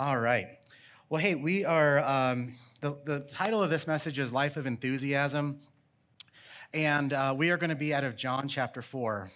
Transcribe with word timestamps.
All 0.00 0.16
right. 0.16 0.46
Well, 1.08 1.20
hey, 1.20 1.34
we 1.34 1.64
are, 1.64 1.98
um, 1.98 2.54
the, 2.80 2.96
the 3.04 3.18
title 3.18 3.60
of 3.60 3.68
this 3.68 3.88
message 3.88 4.20
is 4.20 4.30
Life 4.30 4.56
of 4.56 4.64
Enthusiasm. 4.64 5.58
And 6.72 7.12
uh, 7.12 7.34
we 7.36 7.50
are 7.50 7.56
going 7.56 7.70
to 7.70 7.76
be 7.76 7.92
out 7.92 8.04
of 8.04 8.14
John 8.14 8.46
chapter 8.46 8.80
4. 8.80 9.32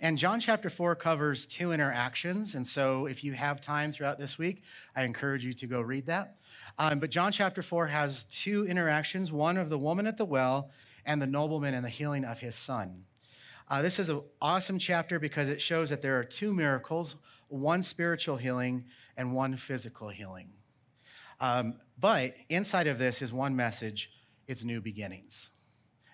And 0.00 0.18
John 0.18 0.40
chapter 0.40 0.68
4 0.68 0.96
covers 0.96 1.46
two 1.46 1.70
interactions. 1.70 2.56
And 2.56 2.66
so 2.66 3.06
if 3.06 3.22
you 3.22 3.34
have 3.34 3.60
time 3.60 3.92
throughout 3.92 4.18
this 4.18 4.36
week, 4.36 4.64
I 4.96 5.04
encourage 5.04 5.44
you 5.44 5.52
to 5.52 5.68
go 5.68 5.80
read 5.80 6.06
that. 6.06 6.38
Um, 6.76 6.98
but 6.98 7.10
John 7.10 7.30
chapter 7.30 7.62
4 7.62 7.86
has 7.86 8.24
two 8.24 8.66
interactions 8.66 9.30
one 9.30 9.56
of 9.56 9.68
the 9.68 9.78
woman 9.78 10.08
at 10.08 10.16
the 10.16 10.24
well 10.24 10.72
and 11.06 11.22
the 11.22 11.28
nobleman 11.28 11.74
and 11.74 11.84
the 11.84 11.88
healing 11.88 12.24
of 12.24 12.40
his 12.40 12.56
son. 12.56 13.04
Uh, 13.68 13.80
this 13.80 14.00
is 14.00 14.08
an 14.08 14.22
awesome 14.42 14.80
chapter 14.80 15.20
because 15.20 15.48
it 15.48 15.60
shows 15.60 15.88
that 15.90 16.02
there 16.02 16.18
are 16.18 16.24
two 16.24 16.52
miracles 16.52 17.14
one 17.50 17.82
spiritual 17.82 18.36
healing 18.36 18.84
and 19.16 19.34
one 19.34 19.56
physical 19.56 20.08
healing. 20.08 20.50
Um, 21.40 21.74
but 21.98 22.34
inside 22.48 22.86
of 22.86 22.98
this 22.98 23.22
is 23.22 23.32
one 23.32 23.54
message 23.54 24.10
it's 24.46 24.64
new 24.64 24.80
beginnings. 24.80 25.50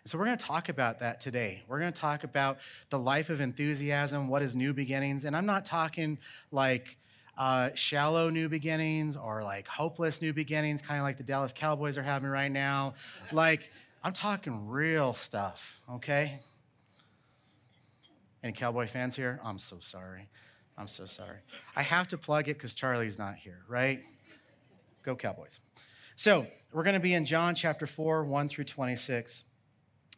So, 0.05 0.19
we're 0.19 0.27
going 0.27 0.39
to 0.39 0.45
talk 0.45 0.69
about 0.69 1.01
that 1.01 1.21
today. 1.21 1.63
We're 1.67 1.81
going 1.81 1.93
to 1.93 2.01
talk 2.01 2.23
about 2.23 2.59
the 2.91 2.99
life 2.99 3.29
of 3.31 3.41
enthusiasm, 3.41 4.29
what 4.29 4.43
is 4.43 4.55
new 4.55 4.73
beginnings. 4.73 5.25
And 5.25 5.35
I'm 5.35 5.47
not 5.47 5.65
talking 5.65 6.19
like 6.53 6.97
uh, 7.37 7.71
shallow 7.75 8.31
new 8.31 8.49
beginnings 8.49 9.17
or 9.17 9.43
like 9.43 9.67
hopeless 9.67 10.23
new 10.23 10.33
beginnings, 10.33 10.81
kind 10.81 11.01
of 11.01 11.05
like 11.05 11.17
the 11.17 11.23
Dallas 11.23 11.53
Cowboys 11.53 11.99
are 11.99 12.03
having 12.03 12.29
right 12.29 12.53
now. 12.53 12.95
Like, 13.33 13.71
I'm 14.05 14.13
talking 14.13 14.69
real 14.69 15.13
stuff, 15.13 15.81
okay? 15.91 16.41
Any 18.45 18.53
Cowboy 18.53 18.87
fans 18.87 19.17
here? 19.17 19.41
I'm 19.43 19.59
so 19.59 19.79
sorry. 19.81 20.29
I'm 20.79 20.89
so 20.89 21.07
sorry. 21.07 21.39
I 21.75 21.83
have 21.83 22.09
to 22.09 22.19
plug 22.19 22.49
it 22.49 22.55
because 22.55 22.75
Charlie's 22.75 23.19
not 23.19 23.37
here, 23.37 23.61
right? 23.69 24.03
Go 25.03 25.17
Cowboys. 25.17 25.61
So, 26.17 26.47
we're 26.73 26.83
going 26.83 26.95
to 26.95 27.01
be 27.01 27.15
in 27.15 27.25
John 27.25 27.55
chapter 27.55 27.87
4, 27.87 28.25
1 28.25 28.49
through 28.49 28.65
26. 28.65 29.45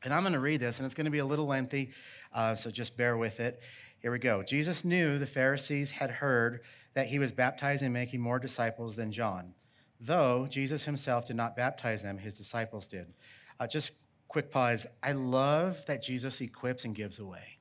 And 0.05 0.13
I'm 0.13 0.23
going 0.23 0.33
to 0.33 0.41
read 0.41 0.61
this, 0.61 0.79
and 0.79 0.87
it's 0.87 0.95
going 0.95 1.05
to 1.05 1.11
be 1.11 1.19
a 1.19 1.27
little 1.27 1.47
lengthy, 1.47 1.91
uh, 2.33 2.55
so 2.55 2.71
just 2.71 2.97
bear 2.97 3.17
with 3.17 3.41
it. 3.41 3.61
Here 4.01 4.13
we 4.13 4.19
go. 4.19 4.43
Jesus 4.45 4.85
knew 4.85 5.19
the 5.19 5.27
Pharisees 5.27 5.91
had 5.91 6.11
heard 6.11 6.61
that 6.95 7.09
he 7.09 7.19
was 7.19 7.33
baptizing 7.33 7.87
and 7.87 7.95
making 7.95 8.21
more 8.21 8.39
disciples 8.39 8.95
than 8.95 9.11
John. 9.11 9.55
Though 10.01 10.47
Jesus 10.49 10.85
himself 10.85 11.27
did 11.27 11.37
not 11.37 11.57
baptize 11.57 12.03
them, 12.03 12.19
his 12.19 12.35
disciples 12.35 12.87
did. 12.87 13.13
Uh, 13.59 13.67
just 13.67 13.91
quick 14.29 14.53
pause. 14.53 14.87
I 15.03 15.13
love 15.13 15.85
that 15.87 16.03
Jesus 16.03 16.41
equips 16.41 16.85
and 16.85 16.95
gives 16.95 17.19
away. 17.19 17.58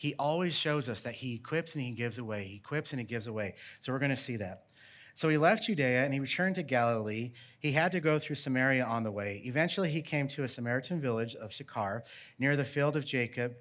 He 0.00 0.14
always 0.18 0.56
shows 0.56 0.88
us 0.88 1.00
that 1.00 1.12
he 1.12 1.34
equips 1.34 1.74
and 1.74 1.84
he 1.84 1.90
gives 1.90 2.16
away. 2.16 2.44
He 2.44 2.56
equips 2.56 2.92
and 2.92 2.98
he 2.98 3.04
gives 3.04 3.26
away. 3.26 3.54
So 3.80 3.92
we're 3.92 3.98
going 3.98 4.08
to 4.08 4.16
see 4.16 4.36
that. 4.36 4.62
So 5.12 5.28
he 5.28 5.36
left 5.36 5.64
Judea 5.64 6.06
and 6.06 6.14
he 6.14 6.20
returned 6.20 6.54
to 6.54 6.62
Galilee. 6.62 7.32
He 7.58 7.72
had 7.72 7.92
to 7.92 8.00
go 8.00 8.18
through 8.18 8.36
Samaria 8.36 8.82
on 8.82 9.02
the 9.02 9.12
way. 9.12 9.42
Eventually, 9.44 9.90
he 9.90 10.00
came 10.00 10.26
to 10.28 10.44
a 10.44 10.48
Samaritan 10.48 11.02
village 11.02 11.34
of 11.34 11.52
Sychar 11.52 12.02
near 12.38 12.56
the 12.56 12.64
field 12.64 12.96
of 12.96 13.04
Jacob 13.04 13.56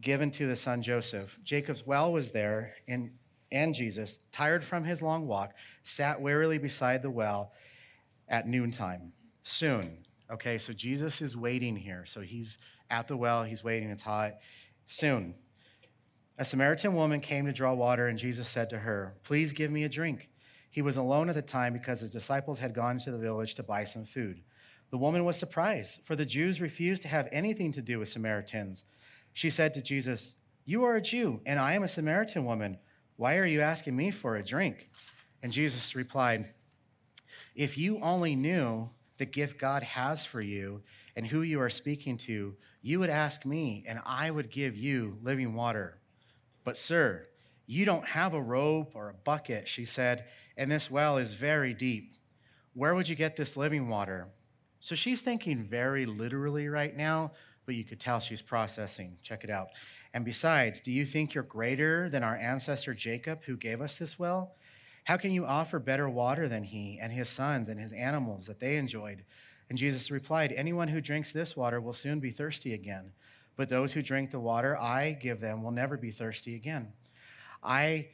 given 0.00 0.30
to 0.30 0.46
the 0.46 0.56
son 0.56 0.80
Joseph. 0.80 1.38
Jacob's 1.44 1.84
well 1.86 2.14
was 2.14 2.32
there, 2.32 2.72
and, 2.88 3.10
and 3.52 3.74
Jesus, 3.74 4.20
tired 4.32 4.64
from 4.64 4.84
his 4.84 5.02
long 5.02 5.26
walk, 5.26 5.52
sat 5.82 6.18
wearily 6.18 6.56
beside 6.56 7.02
the 7.02 7.10
well 7.10 7.52
at 8.26 8.48
noontime. 8.48 9.12
Soon. 9.42 9.98
Okay, 10.32 10.56
so 10.56 10.72
Jesus 10.72 11.20
is 11.20 11.36
waiting 11.36 11.76
here. 11.76 12.06
So 12.06 12.22
he's 12.22 12.56
at 12.88 13.06
the 13.06 13.18
well, 13.18 13.44
he's 13.44 13.62
waiting, 13.62 13.90
it's 13.90 14.02
hot. 14.02 14.36
Soon. 14.86 15.34
A 16.40 16.44
Samaritan 16.44 16.94
woman 16.94 17.18
came 17.18 17.46
to 17.46 17.52
draw 17.52 17.74
water, 17.74 18.06
and 18.06 18.16
Jesus 18.16 18.48
said 18.48 18.70
to 18.70 18.78
her, 18.78 19.16
Please 19.24 19.52
give 19.52 19.72
me 19.72 19.82
a 19.82 19.88
drink. 19.88 20.30
He 20.70 20.82
was 20.82 20.96
alone 20.96 21.28
at 21.28 21.34
the 21.34 21.42
time 21.42 21.72
because 21.72 21.98
his 21.98 22.12
disciples 22.12 22.60
had 22.60 22.74
gone 22.74 22.98
to 22.98 23.10
the 23.10 23.18
village 23.18 23.56
to 23.56 23.64
buy 23.64 23.82
some 23.82 24.04
food. 24.04 24.40
The 24.90 24.98
woman 24.98 25.24
was 25.24 25.36
surprised, 25.36 25.98
for 26.04 26.14
the 26.14 26.24
Jews 26.24 26.60
refused 26.60 27.02
to 27.02 27.08
have 27.08 27.28
anything 27.32 27.72
to 27.72 27.82
do 27.82 27.98
with 27.98 28.08
Samaritans. 28.08 28.84
She 29.32 29.50
said 29.50 29.74
to 29.74 29.82
Jesus, 29.82 30.36
You 30.64 30.84
are 30.84 30.94
a 30.94 31.02
Jew, 31.02 31.40
and 31.44 31.58
I 31.58 31.74
am 31.74 31.82
a 31.82 31.88
Samaritan 31.88 32.44
woman. 32.44 32.78
Why 33.16 33.38
are 33.38 33.46
you 33.46 33.60
asking 33.60 33.96
me 33.96 34.12
for 34.12 34.36
a 34.36 34.44
drink? 34.44 34.90
And 35.42 35.50
Jesus 35.50 35.96
replied, 35.96 36.54
If 37.56 37.76
you 37.76 37.98
only 38.00 38.36
knew 38.36 38.88
the 39.16 39.26
gift 39.26 39.58
God 39.58 39.82
has 39.82 40.24
for 40.24 40.40
you 40.40 40.82
and 41.16 41.26
who 41.26 41.42
you 41.42 41.60
are 41.60 41.68
speaking 41.68 42.16
to, 42.18 42.54
you 42.80 43.00
would 43.00 43.10
ask 43.10 43.44
me, 43.44 43.84
and 43.88 44.00
I 44.06 44.30
would 44.30 44.52
give 44.52 44.76
you 44.76 45.18
living 45.20 45.54
water. 45.54 45.97
But, 46.68 46.76
sir, 46.76 47.26
you 47.66 47.86
don't 47.86 48.04
have 48.04 48.34
a 48.34 48.42
rope 48.42 48.92
or 48.94 49.08
a 49.08 49.14
bucket, 49.14 49.66
she 49.66 49.86
said, 49.86 50.26
and 50.54 50.70
this 50.70 50.90
well 50.90 51.16
is 51.16 51.32
very 51.32 51.72
deep. 51.72 52.18
Where 52.74 52.94
would 52.94 53.08
you 53.08 53.16
get 53.16 53.36
this 53.36 53.56
living 53.56 53.88
water? 53.88 54.28
So 54.78 54.94
she's 54.94 55.22
thinking 55.22 55.64
very 55.64 56.04
literally 56.04 56.68
right 56.68 56.94
now, 56.94 57.32
but 57.64 57.74
you 57.74 57.84
could 57.84 57.98
tell 57.98 58.20
she's 58.20 58.42
processing. 58.42 59.16
Check 59.22 59.44
it 59.44 59.50
out. 59.50 59.68
And 60.12 60.26
besides, 60.26 60.82
do 60.82 60.92
you 60.92 61.06
think 61.06 61.32
you're 61.32 61.42
greater 61.42 62.10
than 62.10 62.22
our 62.22 62.36
ancestor 62.36 62.92
Jacob, 62.92 63.44
who 63.44 63.56
gave 63.56 63.80
us 63.80 63.94
this 63.94 64.18
well? 64.18 64.54
How 65.04 65.16
can 65.16 65.32
you 65.32 65.46
offer 65.46 65.78
better 65.78 66.10
water 66.10 66.48
than 66.48 66.64
he 66.64 66.98
and 67.00 67.10
his 67.10 67.30
sons 67.30 67.70
and 67.70 67.80
his 67.80 67.94
animals 67.94 68.44
that 68.44 68.60
they 68.60 68.76
enjoyed? 68.76 69.24
And 69.70 69.78
Jesus 69.78 70.10
replied, 70.10 70.52
Anyone 70.52 70.88
who 70.88 71.00
drinks 71.00 71.32
this 71.32 71.56
water 71.56 71.80
will 71.80 71.94
soon 71.94 72.20
be 72.20 72.30
thirsty 72.30 72.74
again, 72.74 73.14
but 73.58 73.68
those 73.68 73.92
who 73.92 74.00
drink 74.00 74.30
the 74.30 74.38
water 74.38 74.78
I 74.78 75.18
give 75.20 75.40
them 75.40 75.64
will 75.64 75.72
never 75.72 75.96
be 75.96 76.12
thirsty 76.12 76.54
again. 76.54 76.92
I, 77.60 78.10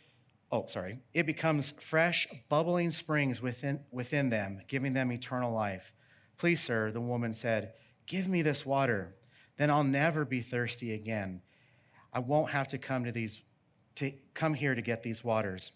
oh, 0.50 0.65
sorry, 0.66 1.00
it 1.12 1.27
becomes 1.27 1.75
fresh, 1.78 2.27
bubbling 2.49 2.91
springs 2.91 3.43
within, 3.43 3.81
within 3.93 4.31
them, 4.31 4.62
giving 4.69 4.94
them 4.94 5.12
eternal 5.12 5.53
life. 5.53 5.93
Please, 6.38 6.62
sir, 6.62 6.91
the 6.91 7.00
woman 7.00 7.34
said, 7.34 7.75
give 8.06 8.27
me 8.27 8.41
this 8.41 8.65
water. 8.65 9.15
Then 9.59 9.71
I'll 9.71 9.84
never 9.84 10.25
be 10.25 10.41
thirsty 10.41 10.94
again. 10.94 11.43
I 12.10 12.21
won't 12.21 12.50
have 12.50 12.69
to 12.69 12.78
come 12.78 13.04
to 13.04 13.12
these, 13.12 13.43
to 13.97 14.12
come 14.33 14.54
here 14.54 14.75
to 14.75 14.81
get 14.81 15.03
these 15.03 15.22
waters. 15.22 15.72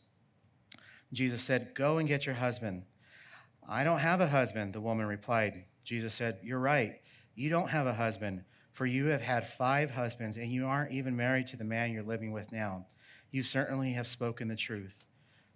Jesus 1.13 1.43
said, 1.43 1.75
Go 1.75 1.99
and 1.99 2.09
get 2.09 2.25
your 2.25 2.35
husband. 2.35 2.85
I 3.69 3.85
don't 3.85 3.99
have 3.99 4.23
a 4.23 4.29
husband, 4.29 4.73
the 4.73 4.81
woman 4.81 5.07
replied. 5.07 5.65
Jesus 5.85 6.15
said, 6.15 6.39
You're 6.43 6.59
right. 6.59 7.01
You 7.35 7.51
don't 7.51 7.69
have 7.69 7.87
a 7.87 7.93
husband, 7.93 8.45
for 8.79 8.87
you 8.87 9.07
have 9.07 9.21
had 9.21 9.45
five 9.45 9.91
husbands, 9.91 10.37
and 10.37 10.53
you 10.53 10.65
aren't 10.65 10.93
even 10.93 11.17
married 11.17 11.49
to 11.49 11.57
the 11.57 11.65
man 11.65 11.91
you're 11.91 12.05
living 12.05 12.31
with 12.31 12.53
now. 12.53 12.87
You 13.33 13.43
certainly 13.43 13.91
have 13.95 14.07
spoken 14.07 14.47
the 14.47 14.55
truth. 14.55 15.05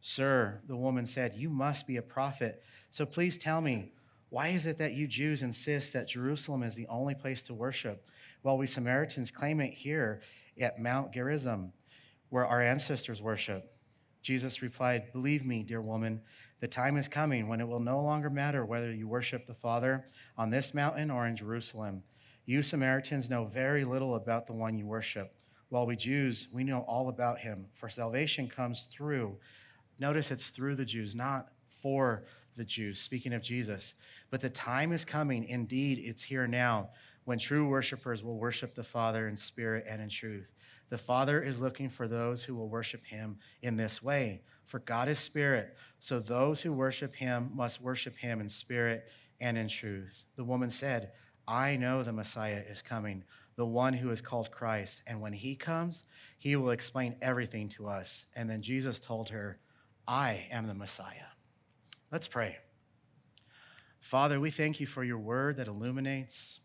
Sir, 0.01 0.61
the 0.67 0.77
woman 0.77 1.07
said, 1.07 1.37
You 1.37 1.49
must 1.49 1.87
be 1.87 1.99
a 1.99 2.03
prophet. 2.03 2.65
So 2.91 3.07
please 3.07 3.39
tell 3.39 3.61
me, 3.61 3.93
why 4.31 4.49
is 4.49 4.67
it 4.67 4.77
that 4.79 4.95
you 4.95 5.07
Jews 5.07 5.45
insist 5.45 5.93
that 5.93 6.09
Jerusalem 6.09 6.65
is 6.65 6.75
the 6.75 6.89
only 6.89 7.15
place 7.15 7.45
to 7.45 7.55
worship, 7.55 8.09
while 8.43 8.59
we 8.59 8.67
Samaritans 8.67 9.31
claim 9.31 9.61
it 9.61 9.73
here 9.73 10.21
at 10.61 10.81
Mount 10.81 11.13
Gerizim, 11.13 11.73
where 12.31 12.45
our 12.45 12.61
ancestors 12.61 13.23
worship? 13.23 13.73
Jesus 14.23 14.63
replied, 14.63 15.13
Believe 15.13 15.47
me, 15.47 15.63
dear 15.63 15.81
woman, 15.81 16.21
the 16.59 16.67
time 16.67 16.97
is 16.97 17.07
coming 17.07 17.47
when 17.47 17.61
it 17.61 17.69
will 17.69 17.79
no 17.79 18.03
longer 18.03 18.31
matter 18.31 18.65
whether 18.65 18.93
you 18.93 19.07
worship 19.07 19.47
the 19.47 19.55
Father 19.55 20.07
on 20.37 20.51
this 20.51 20.75
mountain 20.75 21.09
or 21.09 21.29
in 21.29 21.37
Jerusalem. 21.37 22.03
You 22.45 22.63
Samaritans 22.63 23.31
know 23.31 23.45
very 23.45 23.85
little 23.85 24.17
about 24.17 24.47
the 24.47 24.53
one 24.53 24.77
you 24.77 24.87
worship 24.87 25.35
while 25.73 25.87
we 25.87 25.97
Jews, 25.97 26.49
we 26.53 26.65
know 26.65 26.81
all 26.81 27.09
about 27.09 27.39
him, 27.39 27.65
for 27.73 27.89
salvation 27.89 28.47
comes 28.47 28.89
through. 28.93 29.39
Notice 29.99 30.31
it's 30.31 30.51
through 30.51 30.77
the 30.77 30.85
Jews, 30.85 31.15
not 31.15 31.49
for 31.81 32.25
the 32.57 32.65
Jews, 32.65 33.01
speaking 33.01 33.33
of 33.33 33.41
Jesus. 33.41 33.95
But 34.31 34.43
the 34.43 34.51
time 34.51 34.93
is 34.93 35.07
coming, 35.07 35.45
indeed, 35.45 35.99
it's 36.05 36.23
here 36.23 36.47
now, 36.47 36.91
when 37.25 37.39
true 37.39 37.67
worshipers 37.67 38.23
will 38.23 38.37
worship 38.37 38.75
the 38.75 38.85
Father 38.85 39.29
in 39.29 39.37
spirit 39.37 39.87
and 39.89 40.03
in 40.03 40.11
truth. 40.11 40.53
The 40.91 40.99
Father 40.99 41.43
is 41.43 41.59
looking 41.59 41.89
for 41.89 42.07
those 42.07 42.45
who 42.45 42.55
will 42.55 42.69
worship 42.69 43.07
him 43.07 43.39
in 43.63 43.75
this 43.79 44.03
way. 44.03 44.43
For 44.67 44.81
God 44.81 45.09
is 45.09 45.19
spirit, 45.19 45.75
so 46.01 46.21
those 46.21 46.61
who 46.61 46.75
worship 46.75 47.15
him 47.15 47.51
must 47.55 47.81
worship 47.81 48.15
him 48.15 48.43
in 48.43 48.49
spirit 48.51 49.07
and 49.41 49.57
in 49.57 49.69
truth. 49.69 50.27
The 50.37 50.45
woman 50.45 50.69
said, 50.69 51.13
I 51.47 51.77
know 51.77 52.03
the 52.03 52.13
Messiah 52.13 52.63
is 52.69 52.83
coming 52.83 53.25
the 53.57 53.67
one 53.67 53.93
who 53.93 54.11
is 54.11 54.21
called 54.21 54.51
Christ. 54.51 55.03
And 55.07 55.21
when 55.21 55.33
he 55.33 55.55
comes, 55.55 56.05
he 56.39 56.57
will 56.57 56.71
explain 56.71 57.17
everything 57.21 57.69
to 57.71 57.87
us. 57.87 58.27
And 58.35 58.49
then 58.49 58.63
Jesus 58.63 58.99
told 58.99 59.29
her, 59.29 59.59
I 60.07 60.47
am 60.51 60.67
the 60.67 60.75
Messiah. 60.75 61.31
Let's 62.11 62.29
pray. 62.29 62.57
Father, 64.01 64.41
we 64.41 64.51
thank 64.51 64.81
you 64.81 64.87
for 64.87 65.05
your 65.05 65.19
word 65.19 65.57
that 65.59 65.69
illuminates, 65.69 66.61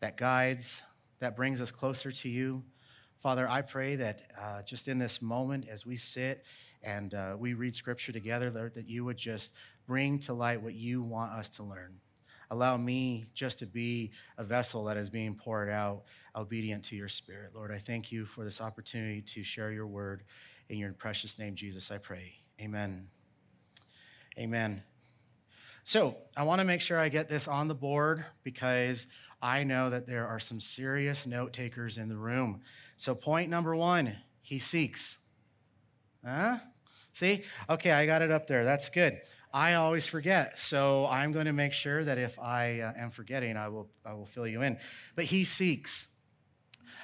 that 0.00 0.16
guides, 0.16 0.82
that 1.20 1.36
brings 1.36 1.60
us 1.60 1.70
closer 1.70 2.10
to 2.10 2.28
you. 2.28 2.64
Father, 3.18 3.48
I 3.48 3.62
pray 3.62 3.96
that 3.96 4.22
uh, 4.40 4.62
just 4.62 4.88
in 4.88 4.98
this 4.98 5.22
moment 5.22 5.68
as 5.68 5.86
we 5.86 5.96
sit 5.96 6.44
and 6.82 7.14
uh, 7.14 7.36
we 7.38 7.54
read 7.54 7.74
scripture 7.74 8.12
together, 8.12 8.50
that 8.74 8.88
you 8.88 9.04
would 9.04 9.16
just 9.16 9.52
bring 9.86 10.18
to 10.20 10.34
light 10.34 10.60
what 10.60 10.74
you 10.74 11.02
want 11.02 11.32
us 11.32 11.48
to 11.50 11.62
learn. 11.62 12.00
Allow 12.50 12.76
me 12.76 13.26
just 13.34 13.58
to 13.58 13.66
be 13.66 14.10
a 14.38 14.44
vessel 14.44 14.84
that 14.84 14.96
is 14.96 15.10
being 15.10 15.34
poured 15.34 15.68
out, 15.68 16.02
obedient 16.34 16.84
to 16.84 16.96
your 16.96 17.08
spirit. 17.08 17.50
Lord, 17.54 17.72
I 17.72 17.78
thank 17.78 18.12
you 18.12 18.24
for 18.24 18.44
this 18.44 18.60
opportunity 18.60 19.20
to 19.22 19.42
share 19.42 19.72
your 19.72 19.86
word. 19.86 20.22
In 20.68 20.78
your 20.78 20.92
precious 20.92 21.38
name, 21.38 21.54
Jesus, 21.54 21.90
I 21.90 21.98
pray. 21.98 22.34
Amen. 22.60 23.06
Amen. 24.38 24.82
So 25.84 26.16
I 26.36 26.42
want 26.42 26.60
to 26.60 26.64
make 26.64 26.80
sure 26.80 26.98
I 26.98 27.08
get 27.08 27.28
this 27.28 27.46
on 27.46 27.68
the 27.68 27.74
board 27.74 28.24
because 28.42 29.06
I 29.40 29.62
know 29.62 29.90
that 29.90 30.06
there 30.06 30.26
are 30.26 30.40
some 30.40 30.58
serious 30.58 31.26
note 31.26 31.52
takers 31.52 31.98
in 31.98 32.08
the 32.08 32.16
room. 32.16 32.62
So, 32.96 33.14
point 33.14 33.50
number 33.50 33.76
one, 33.76 34.16
he 34.40 34.58
seeks. 34.58 35.18
Huh? 36.24 36.56
See? 37.16 37.44
Okay, 37.70 37.92
I 37.92 38.04
got 38.04 38.20
it 38.20 38.30
up 38.30 38.46
there. 38.46 38.62
That's 38.62 38.90
good. 38.90 39.22
I 39.50 39.72
always 39.72 40.06
forget. 40.06 40.58
So 40.58 41.08
I'm 41.10 41.32
going 41.32 41.46
to 41.46 41.54
make 41.54 41.72
sure 41.72 42.04
that 42.04 42.18
if 42.18 42.38
I 42.38 42.80
uh, 42.80 42.92
am 42.94 43.10
forgetting, 43.10 43.56
I 43.56 43.68
will, 43.68 43.88
I 44.04 44.12
will 44.12 44.26
fill 44.26 44.46
you 44.46 44.60
in. 44.60 44.76
But 45.14 45.24
he 45.24 45.46
seeks. 45.46 46.08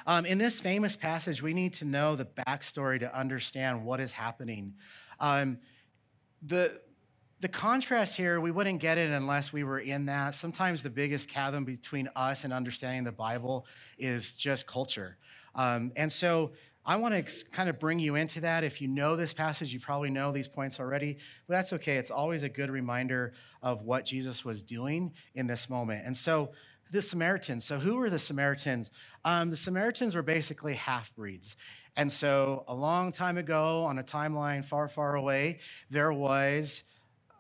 Um, 0.07 0.27
in 0.27 0.37
this 0.37 0.61
famous 0.61 0.97
passage, 0.97 1.41
we 1.41 1.55
need 1.55 1.73
to 1.75 1.87
know 1.87 2.15
the 2.15 2.27
backstory 2.27 3.01
to 3.01 3.19
understand 3.19 3.87
what 3.87 4.01
is 4.01 4.13
happening. 4.13 4.75
Um, 5.19 5.57
the, 6.43 6.79
the 7.41 7.49
contrast 7.49 8.15
here, 8.15 8.39
we 8.39 8.51
wouldn't 8.51 8.81
get 8.81 8.99
it 8.99 9.11
unless 9.11 9.51
we 9.51 9.65
were 9.65 9.79
in 9.79 10.05
that. 10.07 10.35
Sometimes 10.35 10.83
the 10.83 10.91
biggest 10.91 11.31
chasm 11.31 11.65
between 11.65 12.11
us 12.15 12.45
and 12.45 12.53
understanding 12.53 13.05
the 13.05 13.13
Bible 13.13 13.65
is 13.97 14.35
just 14.35 14.67
culture. 14.67 15.17
Um, 15.55 15.91
and 15.97 16.13
so 16.13 16.53
I 16.85 16.97
want 16.97 17.15
to 17.15 17.45
kind 17.51 17.69
of 17.69 17.79
bring 17.79 18.01
you 18.01 18.17
into 18.17 18.41
that. 18.41 18.65
If 18.65 18.81
you 18.81 18.89
know 18.89 19.15
this 19.15 19.33
passage, 19.33 19.73
you 19.73 19.79
probably 19.79 20.11
know 20.11 20.33
these 20.33 20.49
points 20.49 20.81
already, 20.81 21.19
but 21.47 21.55
that's 21.55 21.73
okay. 21.75 21.97
It's 21.97 22.11
always 22.11 22.43
a 22.43 22.49
good 22.49 22.71
reminder 22.71 23.35
of 23.63 23.83
what 23.83 24.05
Jesus 24.05 24.45
was 24.45 24.65
doing 24.65 25.13
in 25.35 25.47
this 25.47 25.71
moment. 25.71 26.05
And 26.05 26.17
so, 26.17 26.51
the 26.91 27.01
Samaritans. 27.01 27.65
So, 27.65 27.79
who 27.79 27.97
were 27.97 28.11
the 28.11 28.19
Samaritans? 28.19 28.91
Um, 29.25 29.51
the 29.51 29.57
Samaritans 29.57 30.15
were 30.15 30.23
basically 30.23 30.75
half 30.75 31.15
breeds. 31.15 31.57
And 31.97 32.11
so, 32.11 32.65
a 32.69 32.75
long 32.75 33.13
time 33.13 33.39
ago, 33.39 33.85
on 33.85 33.99
a 33.99 34.03
timeline 34.03 34.65
far, 34.65 34.89
far 34.89 35.15
away, 35.15 35.61
there 35.89 36.13
was 36.13 36.83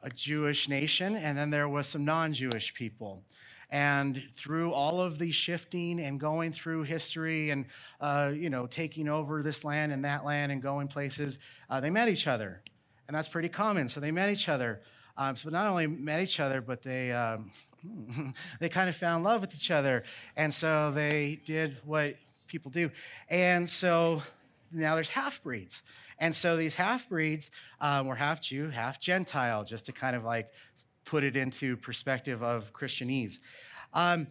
a 0.03 0.11
Jewish 0.11 0.69
nation, 0.69 1.17
and 1.17 1.37
then 1.37 1.51
there 1.51 1.69
was 1.69 1.87
some 1.87 2.05
non 2.05 2.33
Jewish 2.33 2.73
people. 2.75 3.25
And 3.73 4.23
through 4.37 4.73
all 4.73 5.01
of 5.01 5.19
the 5.19 5.33
shifting 5.33 5.99
and 5.99 6.21
going 6.21 6.53
through 6.53 6.83
history 6.83 7.51
and, 7.51 7.65
uh, 8.03 8.31
you 8.35 8.51
know, 8.51 8.67
taking 8.67 9.09
over 9.09 9.43
this 9.43 9.65
land 9.65 9.93
and 9.93 10.05
that 10.05 10.27
land 10.27 10.53
and 10.53 10.63
going 10.63 10.89
places, 10.89 11.39
uh, 11.71 11.81
they 11.81 11.89
met 11.89 12.11
each 12.11 12.27
other. 12.27 12.61
And 13.09 13.17
that's 13.17 13.29
pretty 13.29 13.49
common. 13.49 13.89
So 13.89 13.99
they 13.99 14.13
met 14.13 14.29
each 14.29 14.51
other. 14.51 14.83
Um, 15.17 15.37
so 15.37 15.49
not 15.49 15.67
only 15.67 15.87
met 15.87 16.23
each 16.23 16.39
other, 16.39 16.61
but 16.61 16.83
they, 16.83 17.13
um, 17.13 17.51
they 18.61 18.69
kind 18.69 18.91
of 18.91 18.95
found 18.95 19.25
love 19.25 19.41
with 19.41 19.55
each 19.55 19.71
other. 19.71 20.05
And 20.37 20.53
so 20.53 20.93
they 20.95 21.41
did 21.47 21.79
what 21.87 22.17
people 22.49 22.71
do. 22.71 22.91
And 23.31 23.67
so 23.67 24.23
now 24.71 24.95
there's 24.97 25.09
half 25.09 25.43
breeds. 25.43 25.83
And 26.19 26.35
so 26.35 26.57
these 26.57 26.75
half 26.75 27.09
breeds 27.09 27.51
um, 27.81 28.07
were 28.07 28.15
half 28.15 28.41
Jew, 28.41 28.69
half 28.69 29.01
Gentile, 29.01 29.65
just 29.65 29.87
to 29.87 29.93
kind 29.93 30.15
of 30.15 30.25
like 30.25 30.53
put 31.05 31.25
it 31.25 31.37
into 31.37 31.77
perspective 31.77 32.43
of 32.43 32.73
Christianese. 32.73 33.39
Um, 33.93 34.27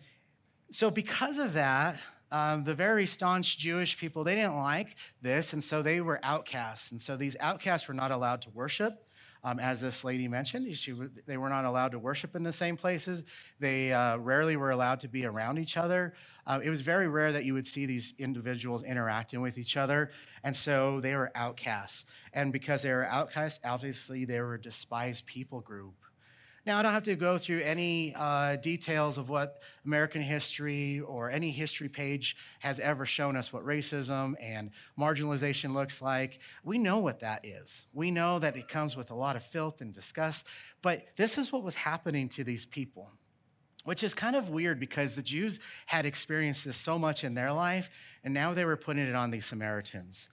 so, 0.71 0.89
because 0.89 1.38
of 1.38 1.53
that, 1.53 2.00
um, 2.31 2.63
the 2.63 2.73
very 2.73 3.06
staunch 3.06 3.57
Jewish 3.57 3.97
people, 3.97 4.23
they 4.23 4.35
didn't 4.35 4.56
like 4.56 4.95
this, 5.21 5.53
and 5.53 5.63
so 5.63 5.81
they 5.81 6.00
were 6.00 6.19
outcasts. 6.23 6.91
And 6.91 7.00
so 7.00 7.18
these 7.18 7.35
outcasts 7.39 7.88
were 7.88 7.94
not 7.94 8.12
allowed 8.12 8.41
to 8.44 8.50
worship. 8.51 9.06
Um, 9.44 9.59
as 9.59 9.81
this 9.81 10.03
lady 10.03 10.27
mentioned, 10.27 10.77
she, 10.77 10.94
they 11.25 11.35
were 11.35 11.50
not 11.50 11.65
allowed 11.65 11.94
to 11.94 12.00
worship 12.00 12.35
in 12.35 12.44
the 12.44 12.53
same 12.53 12.77
places. 12.77 13.24
They 13.59 13.91
uh, 13.91 14.17
rarely 14.17 14.56
were 14.56 14.69
allowed 14.69 15.00
to 15.00 15.07
be 15.07 15.25
around 15.25 15.57
each 15.57 15.77
other. 15.77 16.13
Uh, 16.45 16.59
it 16.63 16.69
was 16.69 16.81
very 16.81 17.07
rare 17.07 17.31
that 17.31 17.44
you 17.44 17.56
would 17.56 17.65
see 17.65 17.88
these 17.88 18.13
individuals 18.19 18.83
interacting 18.83 19.41
with 19.41 19.57
each 19.57 19.77
other. 19.77 20.12
And 20.44 20.56
so 20.56 21.01
they 21.01 21.15
were 21.15 21.31
outcasts. 21.33 22.06
And 22.33 22.53
because 22.53 22.83
they 22.83 22.91
were 22.91 23.06
outcasts, 23.06 23.59
obviously 23.65 24.25
they 24.25 24.39
were 24.41 24.53
a 24.53 24.62
despised 24.62 25.25
people 25.25 25.59
group. 25.59 25.95
Now, 26.63 26.78
I 26.78 26.84
don't 26.84 26.92
have 26.92 27.04
to 27.04 27.16
go 27.16 27.40
through 27.40 27.62
any 27.62 28.13
uh, 28.16 28.58
details 28.58 29.18
of 29.18 29.30
what 29.30 29.62
American 29.84 30.22
history 30.22 31.00
or 31.00 31.31
any 31.31 31.50
history 31.50 31.90
page 31.90 32.36
has 32.60 32.80
ever 32.80 33.04
shown 33.04 33.36
us 33.36 33.52
what 33.52 33.66
racism 33.66 34.36
and 34.40 34.69
marginalization 34.98 35.74
looks 35.74 36.04
like. 36.04 36.40
We 36.63 36.78
know 36.78 37.00
what 37.00 37.22
that 37.22 37.46
is. 37.46 37.88
We 37.94 38.12
know 38.12 38.38
that 38.38 38.58
it 38.58 38.68
comes 38.68 38.96
with 38.96 39.10
a 39.10 39.16
lot 39.16 39.36
of 39.36 39.44
filth 39.44 39.81
and 39.81 39.92
disgust, 39.92 40.46
but 40.84 41.04
this 41.18 41.40
is 41.40 41.52
what 41.52 41.63
was 41.63 41.74
happening 41.74 42.30
to 42.30 42.44
these 42.44 42.68
people. 42.68 43.10
Which 43.84 44.04
is 44.04 44.13
kind 44.13 44.36
of 44.36 44.50
weird 44.50 44.80
because 44.80 45.16
the 45.16 45.24
Jews 45.24 45.60
had 45.88 46.06
experienced 46.06 46.66
this 46.66 46.78
so 46.78 47.00
much 47.00 47.24
in 47.24 47.34
their 47.34 47.52
life, 47.52 47.90
and 48.24 48.31
now 48.31 48.54
they 48.54 48.66
were 48.66 48.78
putting 48.78 49.08
it 49.08 49.16
on 49.16 49.31
these 49.31 49.48
Samaritans. 49.48 50.28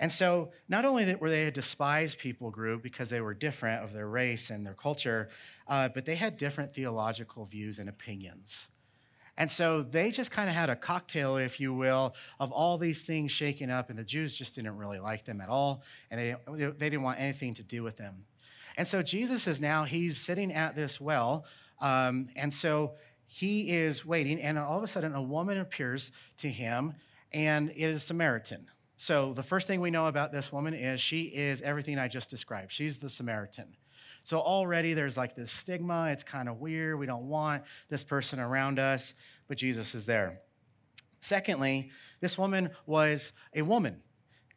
And 0.00 0.10
so, 0.10 0.50
not 0.66 0.86
only 0.86 1.14
were 1.14 1.28
they 1.28 1.46
a 1.46 1.50
despised 1.50 2.18
people 2.18 2.50
group 2.50 2.82
because 2.82 3.10
they 3.10 3.20
were 3.20 3.34
different 3.34 3.84
of 3.84 3.92
their 3.92 4.08
race 4.08 4.48
and 4.48 4.64
their 4.64 4.74
culture, 4.74 5.28
uh, 5.68 5.90
but 5.90 6.06
they 6.06 6.14
had 6.14 6.38
different 6.38 6.74
theological 6.74 7.44
views 7.44 7.78
and 7.78 7.88
opinions. 7.88 8.68
And 9.36 9.50
so 9.50 9.82
they 9.82 10.10
just 10.10 10.30
kind 10.30 10.48
of 10.48 10.54
had 10.54 10.70
a 10.70 10.76
cocktail, 10.76 11.36
if 11.36 11.60
you 11.60 11.72
will, 11.72 12.14
of 12.38 12.50
all 12.50 12.78
these 12.78 13.04
things 13.04 13.30
shaken 13.30 13.70
up, 13.70 13.90
and 13.90 13.98
the 13.98 14.04
Jews 14.04 14.34
just 14.34 14.54
didn't 14.54 14.76
really 14.76 14.98
like 14.98 15.24
them 15.26 15.40
at 15.40 15.50
all, 15.50 15.82
and 16.10 16.18
they 16.18 16.36
didn't, 16.58 16.78
they 16.78 16.90
didn't 16.90 17.02
want 17.02 17.20
anything 17.20 17.54
to 17.54 17.62
do 17.62 17.82
with 17.82 17.98
them. 17.98 18.24
And 18.78 18.88
so 18.88 19.02
Jesus 19.02 19.46
is 19.46 19.60
now, 19.60 19.84
he's 19.84 20.18
sitting 20.18 20.52
at 20.52 20.74
this 20.76 20.98
well, 20.98 21.44
um, 21.80 22.28
and 22.36 22.52
so 22.52 22.94
he 23.26 23.70
is 23.70 24.04
waiting, 24.04 24.40
and 24.40 24.58
all 24.58 24.78
of 24.78 24.84
a 24.84 24.86
sudden 24.86 25.14
a 25.14 25.22
woman 25.22 25.58
appears 25.58 26.10
to 26.38 26.48
him, 26.48 26.94
and 27.32 27.70
it 27.70 27.84
is 27.84 28.02
Samaritan. 28.02 28.66
So, 29.02 29.32
the 29.32 29.42
first 29.42 29.66
thing 29.66 29.80
we 29.80 29.90
know 29.90 30.08
about 30.08 30.30
this 30.30 30.52
woman 30.52 30.74
is 30.74 31.00
she 31.00 31.22
is 31.22 31.62
everything 31.62 31.98
I 31.98 32.06
just 32.06 32.28
described. 32.28 32.70
She's 32.70 32.98
the 32.98 33.08
Samaritan. 33.08 33.74
So, 34.24 34.38
already 34.38 34.92
there's 34.92 35.16
like 35.16 35.34
this 35.34 35.50
stigma. 35.50 36.10
It's 36.10 36.22
kind 36.22 36.50
of 36.50 36.58
weird. 36.60 36.98
We 36.98 37.06
don't 37.06 37.26
want 37.26 37.62
this 37.88 38.04
person 38.04 38.38
around 38.38 38.78
us, 38.78 39.14
but 39.48 39.56
Jesus 39.56 39.94
is 39.94 40.04
there. 40.04 40.42
Secondly, 41.20 41.90
this 42.20 42.36
woman 42.36 42.72
was 42.84 43.32
a 43.54 43.62
woman. 43.62 44.02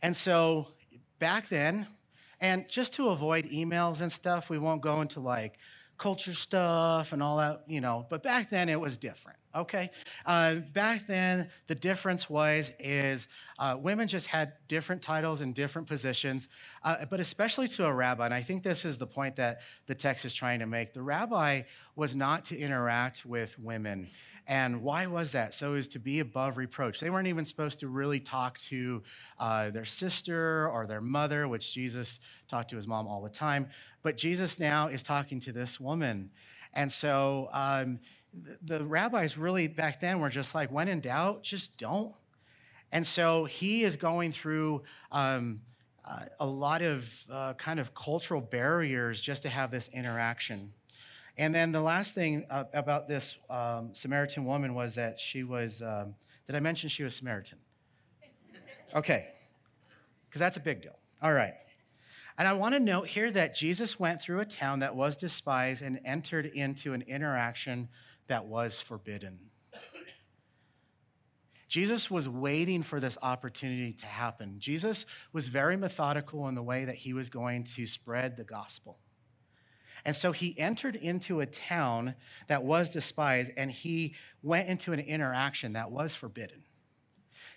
And 0.01 0.13
so, 0.13 0.73
back 1.19 1.47
then, 1.47 1.87
and 2.41 2.67
just 2.67 2.91
to 2.95 3.11
avoid 3.11 3.45
emails 3.45 4.01
and 4.01 4.11
stuff, 4.11 4.49
we 4.49 4.57
won't 4.57 4.81
go 4.81 4.99
into 4.99 5.21
like 5.21 5.57
culture 5.97 6.33
stuff 6.33 7.13
and 7.13 7.21
all 7.21 7.37
that, 7.37 7.63
you 7.67 7.81
know, 7.81 8.05
but 8.09 8.23
back 8.23 8.49
then 8.49 8.69
it 8.69 8.79
was 8.79 8.97
different 8.97 9.37
okay 9.55 9.89
uh, 10.25 10.55
back 10.73 11.05
then 11.07 11.49
the 11.67 11.75
difference 11.75 12.29
was 12.29 12.71
is 12.79 13.27
uh, 13.59 13.77
women 13.79 14.07
just 14.07 14.27
had 14.27 14.53
different 14.67 15.01
titles 15.01 15.41
and 15.41 15.53
different 15.53 15.87
positions 15.87 16.47
uh, 16.83 17.05
but 17.09 17.19
especially 17.19 17.67
to 17.67 17.85
a 17.85 17.93
rabbi 17.93 18.25
and 18.25 18.33
i 18.33 18.41
think 18.41 18.63
this 18.63 18.85
is 18.85 18.97
the 18.97 19.07
point 19.07 19.35
that 19.35 19.61
the 19.85 19.95
text 19.95 20.25
is 20.25 20.33
trying 20.33 20.59
to 20.59 20.65
make 20.65 20.93
the 20.93 21.01
rabbi 21.01 21.61
was 21.95 22.15
not 22.15 22.45
to 22.45 22.57
interact 22.57 23.25
with 23.25 23.57
women 23.59 24.09
and 24.47 24.81
why 24.81 25.05
was 25.05 25.31
that? 25.31 25.53
So 25.53 25.75
as 25.75 25.87
to 25.89 25.99
be 25.99 26.19
above 26.19 26.57
reproach. 26.57 26.99
They 26.99 27.09
weren't 27.09 27.27
even 27.27 27.45
supposed 27.45 27.79
to 27.79 27.87
really 27.87 28.19
talk 28.19 28.57
to 28.59 29.01
uh, 29.39 29.69
their 29.69 29.85
sister 29.85 30.69
or 30.69 30.85
their 30.85 31.01
mother, 31.01 31.47
which 31.47 31.73
Jesus 31.73 32.19
talked 32.49 32.69
to 32.71 32.75
his 32.75 32.87
mom 32.87 33.07
all 33.07 33.21
the 33.21 33.29
time. 33.29 33.69
But 34.03 34.17
Jesus 34.17 34.59
now 34.59 34.87
is 34.87 35.01
talking 35.01 35.39
to 35.41 35.51
this 35.51 35.79
woman. 35.79 36.29
And 36.73 36.91
so 36.91 37.49
um, 37.51 37.99
the 38.61 38.83
rabbis 38.85 39.37
really 39.37 39.67
back 39.67 39.99
then 39.99 40.19
were 40.19 40.29
just 40.29 40.53
like, 40.53 40.71
when 40.71 40.87
in 40.87 40.99
doubt, 40.99 41.43
just 41.43 41.77
don't. 41.77 42.13
And 42.91 43.05
so 43.07 43.45
he 43.45 43.83
is 43.83 43.95
going 43.95 44.31
through 44.31 44.83
um, 45.11 45.61
uh, 46.05 46.25
a 46.39 46.45
lot 46.45 46.81
of 46.81 47.11
uh, 47.31 47.53
kind 47.53 47.79
of 47.79 47.95
cultural 47.95 48.41
barriers 48.41 49.19
just 49.21 49.41
to 49.43 49.49
have 49.49 49.71
this 49.71 49.89
interaction. 49.93 50.71
And 51.37 51.55
then 51.55 51.71
the 51.71 51.81
last 51.81 52.13
thing 52.13 52.45
uh, 52.49 52.65
about 52.73 53.07
this 53.07 53.37
um, 53.49 53.93
Samaritan 53.93 54.45
woman 54.45 54.75
was 54.75 54.95
that 54.95 55.19
she 55.19 55.43
was, 55.43 55.81
um, 55.81 56.13
did 56.45 56.55
I 56.55 56.59
mention 56.59 56.89
she 56.89 57.03
was 57.03 57.15
Samaritan? 57.15 57.57
Okay, 58.93 59.29
because 60.29 60.39
that's 60.39 60.57
a 60.57 60.59
big 60.59 60.83
deal. 60.83 60.95
All 61.19 61.33
right. 61.33 61.55
And 62.37 62.47
I 62.47 62.53
want 62.53 62.73
to 62.73 62.79
note 62.79 63.07
here 63.07 63.29
that 63.31 63.55
Jesus 63.55 63.99
went 63.99 64.21
through 64.21 64.39
a 64.39 64.45
town 64.45 64.79
that 64.79 64.95
was 64.95 65.15
despised 65.15 65.81
and 65.81 65.99
entered 66.03 66.47
into 66.47 66.93
an 66.93 67.03
interaction 67.03 67.89
that 68.27 68.45
was 68.45 68.81
forbidden. 68.81 69.39
Jesus 71.67 72.09
was 72.09 72.29
waiting 72.29 72.83
for 72.83 72.99
this 72.99 73.17
opportunity 73.23 73.93
to 73.93 74.05
happen. 74.05 74.59
Jesus 74.59 75.07
was 75.31 75.47
very 75.47 75.75
methodical 75.75 76.47
in 76.47 76.53
the 76.53 76.61
way 76.61 76.85
that 76.85 76.95
he 76.95 77.13
was 77.13 77.29
going 77.29 77.63
to 77.63 77.87
spread 77.87 78.37
the 78.37 78.43
gospel. 78.43 78.99
And 80.05 80.15
so 80.15 80.31
he 80.31 80.57
entered 80.59 80.95
into 80.95 81.39
a 81.39 81.45
town 81.45 82.13
that 82.47 82.63
was 82.63 82.89
despised 82.89 83.51
and 83.57 83.71
he 83.71 84.13
went 84.43 84.69
into 84.69 84.93
an 84.93 84.99
interaction 84.99 85.73
that 85.73 85.89
was 85.89 86.13
forbidden. 86.13 86.63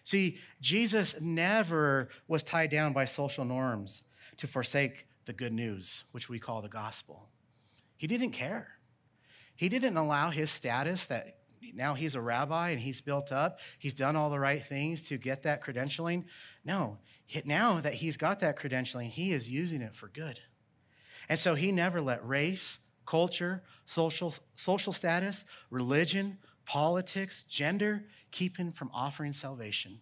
See, 0.05 0.39
Jesus 0.61 1.17
never 1.21 2.09
was 2.29 2.43
tied 2.43 2.71
down 2.71 2.93
by 2.93 3.05
social 3.05 3.45
norms 3.45 4.03
to 4.39 4.47
forsake 4.47 5.07
the 5.25 5.33
good 5.33 5.53
news, 5.53 6.05
which 6.13 6.29
we 6.29 6.39
call 6.39 6.63
the 6.63 6.69
gospel. 6.69 7.29
He 7.97 8.07
didn't 8.07 8.31
care. 8.31 8.69
He 9.57 9.69
didn't 9.69 9.97
allow 9.97 10.31
his 10.31 10.51
status 10.51 11.07
that 11.07 11.39
now 11.75 11.95
he's 11.95 12.15
a 12.15 12.21
rabbi 12.21 12.71
and 12.71 12.81
he's 12.81 13.01
built 13.01 13.33
up, 13.33 13.61
he's 13.79 13.95
done 13.95 14.17
all 14.17 14.31
the 14.31 14.39
right 14.39 14.65
things 14.65 15.03
to 15.09 15.19
get 15.19 15.43
that 15.43 15.65
credentialing. 15.65 16.25
No, 16.65 16.99
now 17.45 17.81
that 17.81 17.95
he's 17.95 18.17
got 18.17 18.41
that 18.41 18.59
credentialing, 18.59 19.09
he 19.09 19.33
is 19.33 19.51
using 19.51 19.83
it 19.83 19.95
for 19.95 20.09
good. 20.09 20.39
And 21.29 21.39
so 21.39 21.55
he 21.55 21.73
never 21.73 22.01
let 22.01 22.27
race, 22.27 22.79
culture, 23.05 23.63
social, 23.85 24.35
social 24.55 24.93
status, 24.93 25.45
religion, 25.71 26.39
politics, 26.65 27.45
gender 27.49 28.05
keep 28.31 28.57
him 28.57 28.73
from 28.73 28.91
offering 28.93 29.33
salvation. 29.33 30.01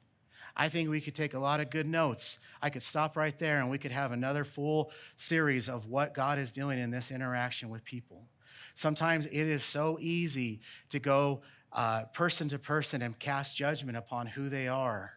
I 0.57 0.69
think 0.69 0.89
we 0.89 1.01
could 1.01 1.15
take 1.15 1.35
a 1.35 1.39
lot 1.39 1.61
of 1.61 1.71
good 1.71 1.87
notes. 1.87 2.39
I 2.63 2.71
could 2.71 2.83
stop 2.83 3.17
right 3.17 3.37
there 3.39 3.61
and 3.61 3.71
we 3.71 3.79
could 3.79 3.91
have 3.91 4.13
another 4.13 4.45
full 4.45 4.93
series 5.17 5.69
of 5.69 5.87
what 5.87 6.15
God 6.15 6.39
is 6.39 6.53
doing 6.53 6.79
in 6.79 6.91
this 6.91 7.11
interaction 7.11 7.71
with 7.71 7.85
people. 7.85 8.29
Sometimes 8.75 9.27
it 9.27 9.33
is 9.33 9.65
so 9.65 9.99
easy 10.01 10.61
to 10.91 10.99
go 10.99 11.43
uh, 11.73 12.05
person 12.13 12.49
to 12.49 12.59
person 12.59 13.03
and 13.03 13.19
cast 13.19 13.57
judgment 13.57 13.97
upon 13.97 14.27
who 14.27 14.49
they 14.49 14.69
are. 14.69 15.13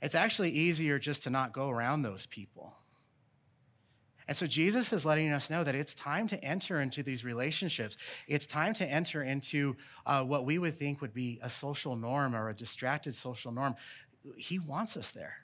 It's 0.00 0.14
actually 0.14 0.50
easier 0.50 0.98
just 0.98 1.24
to 1.24 1.30
not 1.30 1.52
go 1.52 1.70
around 1.70 2.02
those 2.02 2.26
people. 2.26 2.74
And 4.28 4.36
so 4.36 4.46
Jesus 4.46 4.92
is 4.92 5.04
letting 5.04 5.30
us 5.30 5.50
know 5.50 5.62
that 5.62 5.76
it's 5.76 5.94
time 5.94 6.26
to 6.28 6.44
enter 6.44 6.80
into 6.80 7.04
these 7.04 7.24
relationships. 7.24 7.96
It's 8.26 8.46
time 8.46 8.74
to 8.74 8.84
enter 8.84 9.22
into 9.22 9.76
uh, 10.04 10.24
what 10.24 10.44
we 10.44 10.58
would 10.58 10.76
think 10.76 11.00
would 11.00 11.14
be 11.14 11.38
a 11.42 11.48
social 11.48 11.94
norm 11.94 12.34
or 12.34 12.48
a 12.48 12.54
distracted 12.54 13.14
social 13.14 13.52
norm. 13.52 13.76
He 14.36 14.58
wants 14.58 14.96
us 14.96 15.10
there. 15.10 15.34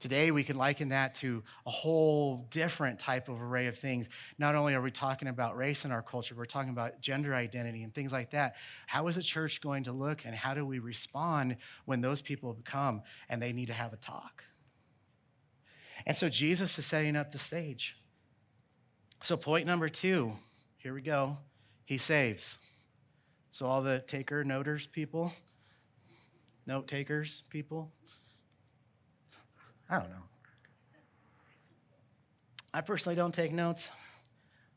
Today, 0.00 0.30
we 0.30 0.44
can 0.44 0.56
liken 0.56 0.88
that 0.88 1.12
to 1.16 1.42
a 1.66 1.70
whole 1.70 2.46
different 2.50 2.98
type 2.98 3.28
of 3.28 3.42
array 3.42 3.66
of 3.66 3.76
things. 3.76 4.08
Not 4.38 4.54
only 4.54 4.74
are 4.74 4.80
we 4.80 4.90
talking 4.90 5.28
about 5.28 5.58
race 5.58 5.84
in 5.84 5.92
our 5.92 6.00
culture, 6.00 6.34
we're 6.34 6.46
talking 6.46 6.70
about 6.70 7.02
gender 7.02 7.34
identity 7.34 7.82
and 7.82 7.94
things 7.94 8.10
like 8.10 8.30
that. 8.30 8.56
How 8.86 9.08
is 9.08 9.18
a 9.18 9.22
church 9.22 9.60
going 9.60 9.84
to 9.84 9.92
look, 9.92 10.24
and 10.24 10.34
how 10.34 10.54
do 10.54 10.64
we 10.64 10.78
respond 10.78 11.58
when 11.84 12.00
those 12.00 12.22
people 12.22 12.56
come 12.64 13.02
and 13.28 13.42
they 13.42 13.52
need 13.52 13.66
to 13.66 13.74
have 13.74 13.92
a 13.92 13.98
talk? 13.98 14.42
And 16.06 16.16
so, 16.16 16.30
Jesus 16.30 16.78
is 16.78 16.86
setting 16.86 17.14
up 17.14 17.30
the 17.30 17.38
stage. 17.38 17.94
So, 19.22 19.36
point 19.36 19.66
number 19.66 19.90
two 19.90 20.32
here 20.78 20.94
we 20.94 21.02
go. 21.02 21.36
He 21.84 21.98
saves. 21.98 22.58
So, 23.50 23.66
all 23.66 23.82
the 23.82 23.98
taker, 24.06 24.44
noters 24.44 24.86
people, 24.86 25.30
note 26.66 26.88
takers 26.88 27.42
people, 27.50 27.90
I 29.88 29.98
don't 29.98 30.10
know. 30.10 30.22
I 32.72 32.80
personally 32.80 33.16
don't 33.16 33.34
take 33.34 33.52
notes. 33.52 33.90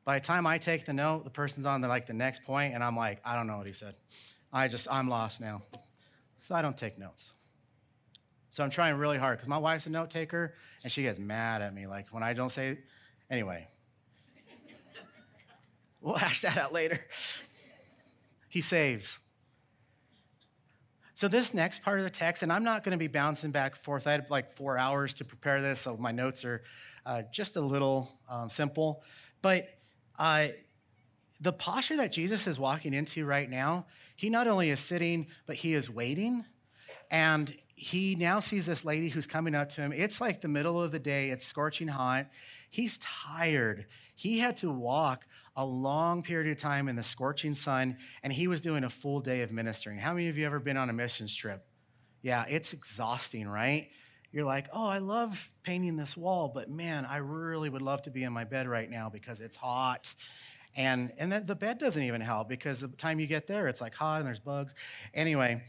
By 0.05 0.19
the 0.19 0.25
time 0.25 0.47
I 0.47 0.57
take 0.57 0.85
the 0.85 0.93
note, 0.93 1.23
the 1.23 1.29
person's 1.29 1.65
on 1.65 1.81
the 1.81 1.87
like 1.87 2.07
the 2.07 2.13
next 2.13 2.43
point, 2.43 2.73
and 2.73 2.83
I'm 2.83 2.97
like, 2.97 3.21
I 3.23 3.35
don't 3.35 3.47
know 3.47 3.57
what 3.57 3.67
he 3.67 3.73
said. 3.73 3.95
I 4.51 4.67
just 4.67 4.87
I'm 4.91 5.07
lost 5.07 5.39
now. 5.39 5.61
So 6.39 6.55
I 6.55 6.61
don't 6.61 6.77
take 6.77 6.97
notes. 6.97 7.33
So 8.49 8.63
I'm 8.63 8.69
trying 8.69 8.97
really 8.97 9.17
hard 9.17 9.37
because 9.37 9.47
my 9.47 9.57
wife's 9.57 9.87
a 9.87 9.89
note 9.89 10.09
taker 10.09 10.53
and 10.83 10.91
she 10.91 11.01
gets 11.01 11.17
mad 11.17 11.61
at 11.61 11.73
me. 11.73 11.87
Like 11.87 12.07
when 12.09 12.21
I 12.21 12.33
don't 12.33 12.51
say, 12.51 12.77
anyway. 13.29 13.67
we'll 16.01 16.15
hash 16.15 16.41
that 16.41 16.57
out 16.57 16.73
later. 16.73 16.99
He 18.49 18.61
saves. 18.61 19.17
So, 21.24 21.30
this 21.30 21.53
next 21.53 21.84
part 21.84 22.00
of 22.00 22.03
the 22.03 22.10
text, 22.10 22.44
and 22.44 22.51
I'm 22.51 22.65
not 22.65 22.84
going 22.84 22.92
to 22.92 22.98
be 22.98 23.08
bouncing 23.08 23.51
back 23.51 23.77
forth. 23.77 24.08
I 24.08 24.12
had 24.12 24.30
like 24.30 24.51
four 24.51 24.77
hours 24.77 25.13
to 25.13 25.24
prepare 25.24 25.62
this, 25.62 25.80
so 25.80 25.96
my 25.96 26.12
notes 26.12 26.44
are 26.44 26.63
uh, 27.06 27.22
just 27.32 27.56
a 27.56 27.62
little 27.62 28.20
um, 28.27 28.50
simple. 28.50 29.03
But 29.42 29.70
uh, 30.20 30.48
the 31.39 31.53
posture 31.53 31.96
that 31.96 32.12
Jesus 32.12 32.46
is 32.46 32.60
walking 32.60 32.94
into 32.94 33.25
right 33.25 33.50
now, 33.50 33.86
he 34.18 34.30
not 34.30 34.48
only 34.48 34.70
is 34.70 34.82
sitting, 34.82 35.27
but 35.46 35.56
he 35.56 35.74
is 35.75 35.89
waiting. 35.89 36.44
And 37.10 37.56
he 37.74 38.15
now 38.15 38.42
sees 38.42 38.65
this 38.65 38.84
lady 38.84 39.08
who's 39.08 39.25
coming 39.25 39.56
up 39.56 39.70
to 39.70 39.82
him. 39.82 39.94
It's 39.94 40.20
like 40.20 40.42
the 40.42 40.50
middle 40.50 40.84
of 40.84 40.92
the 40.92 41.00
day, 41.00 41.30
it's 41.30 41.46
scorching 41.46 41.88
hot. 41.88 42.27
He's 42.70 42.98
tired. 42.98 43.86
He 44.13 44.39
had 44.39 44.58
to 44.58 44.70
walk 44.70 45.25
a 45.55 45.65
long 45.65 46.24
period 46.24 46.51
of 46.51 46.57
time 46.57 46.88
in 46.88 46.95
the 46.95 47.03
scorching 47.03 47.53
sun, 47.53 47.98
and 48.24 48.33
he 48.33 48.48
was 48.48 48.62
doing 48.62 48.83
a 48.83 48.89
full 48.89 49.19
day 49.19 49.41
of 49.41 49.51
ministering. 49.51 50.00
How 50.00 50.13
many 50.13 50.29
of 50.29 50.38
you 50.38 50.45
ever 50.45 50.60
been 50.60 50.77
on 50.77 50.89
a 50.89 50.93
missions 50.93 51.33
trip? 51.36 51.65
Yeah, 52.22 52.45
it's 52.48 52.74
exhausting, 52.74 53.48
right? 53.48 53.89
You're 54.31 54.45
like, 54.45 54.67
oh, 54.74 54.88
I 54.88 54.98
love 54.98 55.51
painting 55.62 55.95
this 55.95 56.17
wall, 56.17 56.51
but 56.53 56.69
man, 56.69 57.05
I 57.05 57.17
really 57.17 57.69
would 57.69 57.83
love 57.83 58.01
to 58.03 58.12
be 58.12 58.24
in 58.24 58.33
my 58.33 58.45
bed 58.45 58.67
right 58.67 58.89
now 58.89 59.10
because 59.10 59.41
it's 59.41 59.55
hot. 59.55 60.15
And, 60.75 61.13
and 61.19 61.31
the 61.31 61.55
bed 61.55 61.77
doesn't 61.77 62.01
even 62.01 62.19
help 62.19 62.50
because 62.50 62.79
the 62.79 62.88
time 62.88 63.19
you 63.19 63.27
get 63.27 63.45
there, 63.45 63.67
it's 63.67 63.79
like 63.79 63.93
hot 63.93 64.19
and 64.19 64.27
there's 64.27 64.39
bugs. 64.39 64.74
Anyway, 65.13 65.63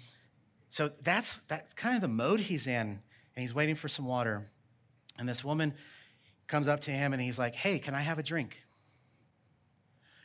so 0.71 0.91
that's, 1.03 1.35
that's 1.49 1.75
kind 1.75 1.95
of 1.95 2.01
the 2.01 2.09
mode 2.09 2.41
he's 2.41 2.67
in, 2.67 2.73
and 2.73 3.01
he's 3.37 3.53
waiting 3.53 3.75
for 3.75 3.89
some 3.89 4.07
water. 4.07 4.51
And 5.19 5.29
this 5.29 5.45
woman 5.45 5.75
comes 6.47 6.69
up 6.69 6.81
to 6.81 6.91
him 6.91 7.13
and 7.13 7.21
he's 7.21 7.39
like, 7.39 7.55
hey, 7.55 7.79
can 7.79 7.95
I 7.95 8.01
have 8.01 8.19
a 8.19 8.23
drink? 8.23 8.64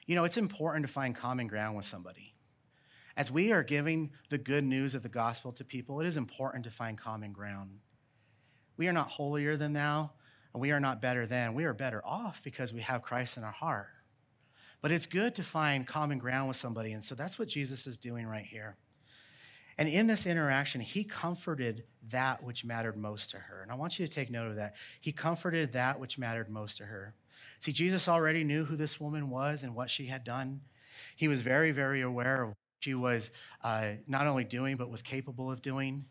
You 0.10 0.16
know, 0.16 0.24
it's 0.24 0.38
important 0.38 0.88
to 0.88 0.92
find 0.92 1.16
common 1.16 1.46
ground 1.46 1.78
with 1.78 1.86
somebody. 1.86 2.34
As 3.16 3.30
we 3.30 3.51
are 3.51 3.62
giving 3.62 4.10
the 4.32 4.39
good 4.39 4.63
news 4.63 4.96
of 4.96 5.04
the 5.04 5.08
gospel 5.08 5.51
to 5.51 5.63
people, 5.63 6.01
it 6.01 6.08
is 6.08 6.18
important 6.18 6.63
to 6.63 6.72
find 6.72 6.98
common 6.98 7.32
ground. 7.32 7.78
We 8.75 8.88
are 8.88 8.92
not 8.92 9.10
holier 9.10 9.56
than 9.56 9.74
thou, 9.74 10.10
and 10.51 10.62
we 10.62 10.72
are 10.72 10.80
not 10.80 11.00
better 11.00 11.28
than. 11.28 11.54
We 11.54 11.66
are 11.66 11.75
better 11.75 12.04
off 12.04 12.42
because 12.44 12.74
we 12.74 12.82
have 12.82 13.04
Christ 13.04 13.38
in 13.38 13.44
our 13.44 13.51
heart. 13.51 13.89
But 14.82 14.92
it's 14.92 15.06
good 15.06 15.36
to 15.36 15.44
find 15.44 15.86
common 15.86 16.18
ground 16.18 16.48
with 16.48 16.58
somebody, 16.58 16.94
and 16.94 17.04
so 17.04 17.13
that's 17.13 17.38
what 17.38 17.48
Jesus 17.48 17.86
is 17.86 18.00
doing 18.00 18.25
right 18.25 18.48
here. 18.48 18.78
And 19.78 19.88
in 19.88 20.08
this 20.08 20.25
interaction, 20.25 20.82
he 20.82 21.04
comforted 21.04 21.84
that 22.10 22.44
which 22.44 22.66
mattered 22.66 22.98
most 22.98 23.30
to 23.30 23.38
her. 23.38 23.62
And 23.62 23.72
I 23.72 23.75
want 23.75 24.00
you 24.00 24.08
to 24.08 24.12
take 24.12 24.32
note 24.32 24.48
of 24.48 24.56
that. 24.56 24.75
He 25.01 25.12
comforted 25.12 25.74
that 25.74 26.00
which 26.00 26.18
mattered 26.18 26.50
most 26.50 26.78
to 26.78 26.86
her. 26.86 27.13
See, 27.60 27.74
Jesus 27.74 28.08
already 28.08 28.44
knew 28.44 28.66
who 28.66 28.75
this 28.75 29.00
woman 29.00 29.30
was 29.30 29.63
and 29.63 29.75
what 29.75 29.89
she 29.89 30.06
had 30.06 30.24
done. 30.24 30.62
He 31.16 31.28
was 31.28 31.42
very, 31.42 31.72
very 31.72 32.01
aware 32.01 32.44
of 32.44 32.48
what 32.50 32.58
she 32.80 32.96
was 32.96 33.32
uh, 33.63 33.92
not 34.08 34.28
only 34.28 34.46
doing, 34.46 34.78
but 34.78 34.89
was 34.89 35.01
capable 35.01 35.51
of 35.51 35.62
doing. 35.62 36.06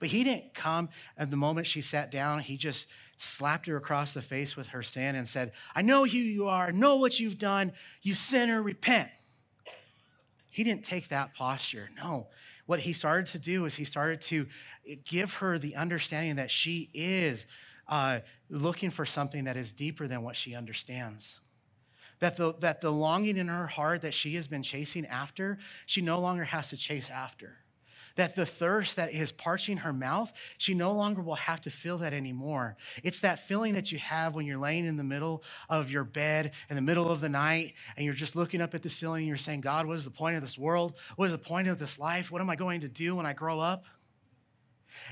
But 0.00 0.08
he 0.08 0.24
didn't 0.24 0.54
come 0.54 0.88
at 1.16 1.30
the 1.30 1.36
moment 1.36 1.66
she 1.66 1.82
sat 1.82 2.10
down, 2.10 2.40
he 2.40 2.56
just 2.56 2.86
slapped 3.16 3.66
her 3.66 3.76
across 3.76 4.12
the 4.12 4.22
face 4.22 4.56
with 4.56 4.68
her 4.68 4.82
sin 4.82 5.14
and 5.14 5.26
said, 5.26 5.52
I 5.74 5.82
know 5.82 6.04
who 6.04 6.18
you 6.18 6.48
are, 6.48 6.68
I 6.68 6.70
know 6.70 6.96
what 6.96 7.20
you've 7.20 7.38
done, 7.38 7.72
you 8.02 8.14
sinner, 8.14 8.62
repent. 8.62 9.10
He 10.50 10.64
didn't 10.64 10.84
take 10.84 11.08
that 11.08 11.34
posture. 11.34 11.90
No. 11.96 12.28
What 12.66 12.80
he 12.80 12.92
started 12.92 13.26
to 13.32 13.38
do 13.38 13.64
is 13.64 13.74
he 13.74 13.84
started 13.84 14.20
to 14.22 14.46
give 15.04 15.34
her 15.34 15.58
the 15.58 15.76
understanding 15.76 16.36
that 16.36 16.50
she 16.50 16.90
is 16.94 17.46
uh, 17.88 18.20
looking 18.50 18.90
for 18.90 19.06
something 19.06 19.44
that 19.44 19.56
is 19.56 19.72
deeper 19.72 20.06
than 20.06 20.22
what 20.22 20.36
she 20.36 20.54
understands. 20.54 21.40
That 22.20 22.36
the, 22.36 22.54
that 22.54 22.80
the 22.80 22.90
longing 22.90 23.36
in 23.36 23.48
her 23.48 23.66
heart 23.66 24.02
that 24.02 24.14
she 24.14 24.34
has 24.34 24.48
been 24.48 24.62
chasing 24.62 25.06
after, 25.06 25.58
she 25.86 26.00
no 26.00 26.20
longer 26.20 26.44
has 26.44 26.70
to 26.70 26.76
chase 26.76 27.08
after. 27.10 27.58
That 28.16 28.34
the 28.34 28.44
thirst 28.44 28.96
that 28.96 29.12
is 29.12 29.30
parching 29.30 29.76
her 29.76 29.92
mouth, 29.92 30.32
she 30.58 30.74
no 30.74 30.90
longer 30.90 31.22
will 31.22 31.36
have 31.36 31.60
to 31.60 31.70
feel 31.70 31.98
that 31.98 32.12
anymore. 32.12 32.76
It's 33.04 33.20
that 33.20 33.38
feeling 33.38 33.74
that 33.74 33.92
you 33.92 33.98
have 34.00 34.34
when 34.34 34.44
you're 34.44 34.58
laying 34.58 34.86
in 34.86 34.96
the 34.96 35.04
middle 35.04 35.44
of 35.68 35.92
your 35.92 36.02
bed 36.02 36.50
in 36.68 36.74
the 36.74 36.82
middle 36.82 37.08
of 37.08 37.20
the 37.20 37.28
night 37.28 37.74
and 37.96 38.04
you're 38.04 38.14
just 38.14 38.34
looking 38.34 38.60
up 38.60 38.74
at 38.74 38.82
the 38.82 38.88
ceiling 38.88 39.20
and 39.20 39.28
you're 39.28 39.36
saying, 39.36 39.60
God, 39.60 39.86
what 39.86 39.96
is 39.96 40.04
the 40.04 40.10
point 40.10 40.34
of 40.34 40.42
this 40.42 40.58
world? 40.58 40.94
What 41.14 41.26
is 41.26 41.32
the 41.32 41.38
point 41.38 41.68
of 41.68 41.78
this 41.78 41.96
life? 41.96 42.32
What 42.32 42.42
am 42.42 42.50
I 42.50 42.56
going 42.56 42.80
to 42.80 42.88
do 42.88 43.14
when 43.14 43.26
I 43.26 43.34
grow 43.34 43.60
up? 43.60 43.84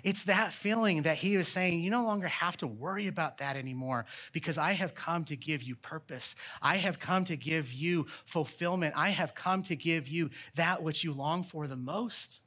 It's 0.03 0.25
that 0.25 0.53
feeling 0.53 1.03
that 1.03 1.17
he 1.17 1.37
was 1.37 1.49
saying, 1.49 1.81
you 1.81 1.91
no 1.91 2.05
longer 2.05 2.29
have 2.29 2.57
to 2.59 2.67
worry 2.67 3.07
about 3.07 3.39
that 3.39 3.57
anymore 3.57 4.07
because 4.33 4.59
I 4.59 4.73
have 4.73 4.95
come 4.95 5.25
to 5.25 5.37
give 5.37 5.63
you 5.63 5.77
purpose. 5.77 6.35
I 6.63 6.77
have 6.77 6.99
come 6.99 7.25
to 7.25 7.37
give 7.37 7.73
you 7.73 8.07
fulfillment. 8.25 8.95
I 8.97 9.11
have 9.11 9.35
come 9.35 9.63
to 9.65 9.77
give 9.77 10.09
you 10.09 10.31
that 10.55 10.83
which 10.83 11.05
you 11.05 11.13
long 11.13 11.43
for 11.43 11.67
the 11.67 11.77
most. 11.77 12.41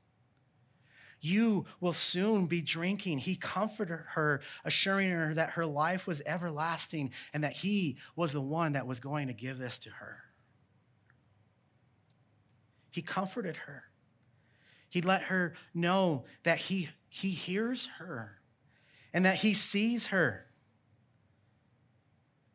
You 1.21 1.65
will 1.81 1.93
soon 1.93 2.45
be 2.45 2.61
drinking. 2.61 3.19
He 3.19 3.35
comforted 3.35 3.99
her, 4.09 4.41
assuring 4.63 5.11
her 5.11 5.33
that 5.33 5.51
her 5.51 5.65
life 5.65 6.07
was 6.07 6.21
everlasting 6.25 7.11
and 7.33 7.43
that 7.43 7.53
he 7.53 7.97
was 8.15 8.31
the 8.31 8.41
one 8.41 8.73
that 8.73 8.87
was 8.87 8.99
going 8.99 9.27
to 9.27 9.33
give 9.33 9.57
this 9.57 9.79
to 9.79 9.89
her. 9.89 10.19
He 12.91 13.01
comforted 13.01 13.57
her. 13.57 13.83
He 14.89 15.01
let 15.01 15.23
her 15.23 15.53
know 15.73 16.25
that 16.43 16.57
he, 16.57 16.89
he 17.09 17.31
hears 17.31 17.87
her 17.97 18.39
and 19.13 19.25
that 19.25 19.35
he 19.35 19.53
sees 19.53 20.07
her. 20.07 20.45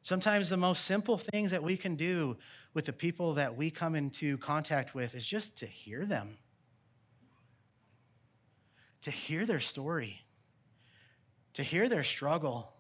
Sometimes 0.03 0.49
the 0.49 0.57
most 0.57 0.85
simple 0.85 1.19
things 1.19 1.51
that 1.51 1.63
we 1.63 1.77
can 1.77 1.97
do 1.97 2.37
with 2.73 2.85
the 2.85 2.93
people 2.93 3.35
that 3.35 3.57
we 3.57 3.71
come 3.71 3.95
into 3.95 4.39
contact 4.39 4.95
with 4.95 5.15
is 5.15 5.27
just 5.27 5.57
to 5.57 5.67
hear 5.67 6.05
them, 6.05 6.39
to 9.01 9.11
hear 9.11 9.47
their 9.47 9.61
story, 9.61 10.21
to 11.55 11.63
hear 11.63 11.89
their 11.89 12.05
struggle. 12.05 12.71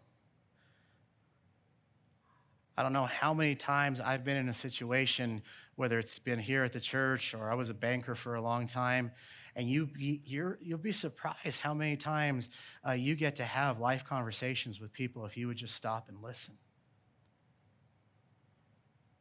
I 2.77 2.83
don't 2.83 2.93
know 2.93 3.07
how 3.07 3.33
many 3.33 3.55
times 3.55 4.01
I've 4.01 4.23
been 4.23 4.37
in 4.37 4.49
a 4.49 4.55
situation, 4.55 5.43
whether 5.77 5.99
it's 5.99 6.19
been 6.19 6.39
here 6.39 6.63
at 6.63 6.73
the 6.73 6.81
church 6.81 7.33
or 7.35 7.51
I 7.51 7.55
was 7.55 7.71
a 7.71 7.75
banker 7.75 8.15
for 8.15 8.35
a 8.35 8.41
long 8.43 8.67
time, 8.67 9.13
and 9.57 9.69
you, 9.69 9.89
you 9.97 10.57
will 10.69 10.79
be 10.79 10.93
surprised 10.93 11.61
how 11.61 11.75
many 11.75 11.97
times 11.97 12.51
uh, 12.87 12.93
you 12.93 13.15
get 13.15 13.37
to 13.37 13.45
have 13.45 13.79
life 13.79 14.05
conversations 14.05 14.81
with 14.81 14.93
people 14.93 15.25
if 15.27 15.37
you 15.37 15.47
would 15.47 15.57
just 15.57 15.75
stop 15.75 16.09
and 16.09 16.23
listen. 16.23 16.55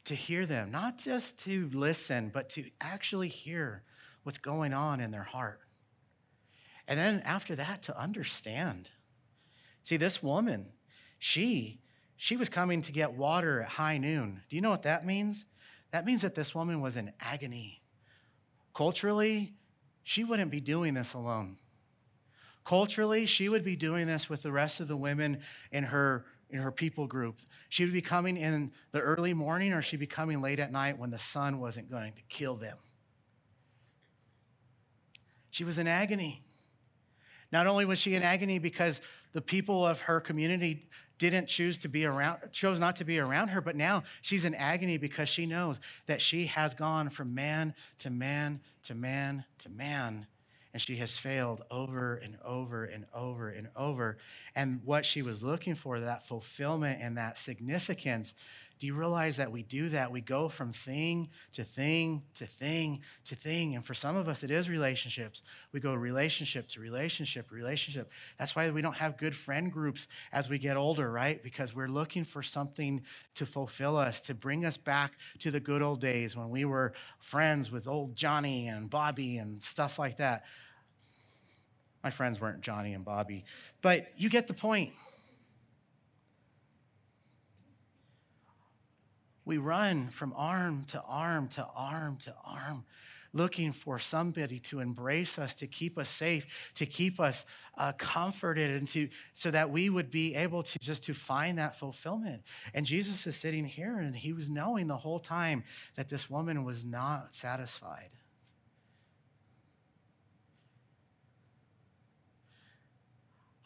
to 0.05 0.15
hear 0.15 0.45
them, 0.45 0.71
not 0.71 0.97
just 0.97 1.37
to 1.39 1.69
listen, 1.73 2.29
but 2.33 2.49
to 2.49 2.65
actually 2.81 3.29
hear 3.29 3.83
what's 4.23 4.37
going 4.37 4.73
on 4.73 4.99
in 4.99 5.11
their 5.11 5.23
heart. 5.23 5.61
And 6.87 6.99
then 6.99 7.21
after 7.21 7.55
that, 7.55 7.83
to 7.83 7.97
understand. 7.97 8.89
See, 9.83 9.97
this 9.97 10.21
woman, 10.21 10.67
she 11.19 11.79
she 12.17 12.37
was 12.37 12.49
coming 12.49 12.81
to 12.83 12.91
get 12.91 13.13
water 13.13 13.61
at 13.61 13.69
high 13.69 13.97
noon. 13.97 14.41
Do 14.49 14.55
you 14.55 14.61
know 14.61 14.69
what 14.69 14.83
that 14.83 15.05
means? 15.05 15.45
That 15.91 16.05
means 16.05 16.21
that 16.21 16.35
this 16.35 16.53
woman 16.55 16.79
was 16.79 16.95
in 16.95 17.11
agony. 17.19 17.81
Culturally, 18.73 19.53
she 20.03 20.23
wouldn't 20.23 20.51
be 20.51 20.59
doing 20.59 20.93
this 20.93 21.13
alone. 21.13 21.57
Culturally, 22.65 23.25
she 23.25 23.49
would 23.49 23.63
be 23.63 23.75
doing 23.75 24.07
this 24.07 24.29
with 24.29 24.41
the 24.41 24.51
rest 24.51 24.79
of 24.79 24.87
the 24.87 24.95
women 24.97 25.39
in 25.71 25.83
her 25.83 26.25
in 26.49 26.59
her 26.59 26.71
people 26.71 27.07
group. 27.07 27.39
She 27.69 27.83
would 27.83 27.93
be 27.93 28.01
coming 28.01 28.37
in 28.37 28.71
the 28.91 28.99
early 28.99 29.33
morning 29.33 29.73
or 29.73 29.81
she'd 29.81 29.99
be 29.99 30.05
coming 30.05 30.39
late 30.39 30.59
at 30.59 30.71
night 30.71 30.99
when 30.99 31.09
the 31.09 31.17
sun 31.17 31.59
wasn't 31.59 31.89
going 31.89 32.13
to 32.13 32.21
kill 32.29 32.55
them. 32.55 32.77
She 35.49 35.63
was 35.63 35.79
in 35.79 35.87
agony. 35.87 36.43
Not 37.51 37.65
only 37.65 37.85
was 37.85 37.97
she 37.97 38.13
in 38.13 38.21
agony 38.21 38.59
because 38.59 39.01
the 39.33 39.41
people 39.41 39.85
of 39.85 40.01
her 40.01 40.19
community 40.19 40.87
didn't 41.29 41.47
choose 41.47 41.79
to 41.79 41.87
be 41.87 42.05
around 42.05 42.39
chose 42.51 42.79
not 42.79 42.95
to 42.95 43.05
be 43.05 43.19
around 43.19 43.49
her 43.49 43.61
but 43.61 43.75
now 43.75 44.03
she's 44.21 44.45
in 44.45 44.53
agony 44.55 44.97
because 44.97 45.29
she 45.29 45.45
knows 45.45 45.79
that 46.05 46.21
she 46.21 46.45
has 46.45 46.73
gone 46.73 47.09
from 47.09 47.33
man 47.33 47.73
to 47.97 48.09
man 48.09 48.59
to 48.81 48.93
man 48.93 49.43
to 49.57 49.69
man 49.69 50.27
and 50.73 50.81
she 50.81 50.95
has 50.97 51.17
failed 51.17 51.61
over 51.69 52.15
and 52.15 52.37
over 52.43 52.83
and 52.83 53.05
over 53.13 53.49
and 53.49 53.69
over. 53.75 54.17
And 54.55 54.81
what 54.83 55.05
she 55.05 55.21
was 55.21 55.43
looking 55.43 55.75
for, 55.75 55.99
that 55.99 56.27
fulfillment 56.27 56.99
and 56.99 57.15
that 57.17 57.37
significance, 57.37 58.33
do 58.83 58.87
you 58.87 58.95
realize 58.95 59.37
that 59.37 59.49
we 59.49 59.63
do 59.63 59.87
that? 59.87 60.11
We 60.11 60.19
go 60.19 60.49
from 60.49 60.73
thing 60.73 61.29
to 61.53 61.63
thing 61.63 62.21
to 62.33 62.45
thing 62.45 62.99
to 63.23 63.33
thing. 63.33 63.75
And 63.75 63.85
for 63.85 63.93
some 63.93 64.17
of 64.17 64.27
us, 64.27 64.43
it 64.43 64.51
is 64.51 64.69
relationships. 64.69 65.41
We 65.71 65.79
go 65.79 65.93
relationship 65.93 66.67
to 66.67 66.81
relationship, 66.81 67.49
relationship. 67.49 68.11
That's 68.37 68.57
why 68.57 68.69
we 68.71 68.81
don't 68.81 68.97
have 68.97 69.15
good 69.15 69.37
friend 69.37 69.71
groups 69.71 70.09
as 70.33 70.49
we 70.49 70.57
get 70.57 70.75
older, 70.75 71.09
right? 71.09 71.41
Because 71.41 71.73
we're 71.73 71.87
looking 71.87 72.25
for 72.25 72.43
something 72.43 73.01
to 73.35 73.45
fulfill 73.45 73.95
us, 73.95 74.19
to 74.19 74.33
bring 74.33 74.65
us 74.65 74.75
back 74.75 75.13
to 75.39 75.49
the 75.49 75.61
good 75.61 75.81
old 75.81 76.01
days 76.01 76.35
when 76.35 76.49
we 76.49 76.65
were 76.65 76.91
friends 77.19 77.71
with 77.71 77.87
old 77.87 78.13
Johnny 78.15 78.67
and 78.67 78.89
Bobby 78.89 79.37
and 79.37 79.61
stuff 79.61 79.97
like 79.97 80.17
that. 80.17 80.43
My 82.03 82.09
friends 82.09 82.41
weren't 82.41 82.59
Johnny 82.59 82.93
and 82.93 83.05
Bobby, 83.05 83.45
but 83.81 84.07
you 84.17 84.29
get 84.29 84.47
the 84.47 84.53
point. 84.53 84.91
We 89.45 89.57
run 89.57 90.09
from 90.09 90.33
arm 90.35 90.85
to 90.87 91.01
arm 91.01 91.47
to 91.49 91.67
arm 91.75 92.17
to 92.17 92.35
arm, 92.45 92.85
looking 93.33 93.73
for 93.73 93.99
somebody 93.99 94.59
to 94.59 94.79
embrace 94.79 95.37
us, 95.37 95.53
to 95.55 95.67
keep 95.67 95.97
us 95.97 96.07
safe, 96.07 96.71
to 96.75 96.85
keep 96.85 97.19
us 97.19 97.45
uh, 97.77 97.91
comforted, 97.97 98.71
and 98.71 98.87
to 98.89 99.09
so 99.33 99.51
that 99.51 99.69
we 99.69 99.89
would 99.89 100.11
be 100.11 100.35
able 100.35 100.63
to 100.63 100.79
just 100.79 101.03
to 101.03 101.13
find 101.13 101.57
that 101.57 101.77
fulfillment. 101.77 102.43
And 102.73 102.85
Jesus 102.85 103.27
is 103.27 103.35
sitting 103.35 103.65
here, 103.65 103.97
and 103.97 104.15
he 104.15 104.31
was 104.31 104.49
knowing 104.49 104.87
the 104.87 104.97
whole 104.97 105.19
time 105.19 105.63
that 105.95 106.07
this 106.07 106.29
woman 106.29 106.63
was 106.63 106.85
not 106.85 107.35
satisfied. 107.35 108.11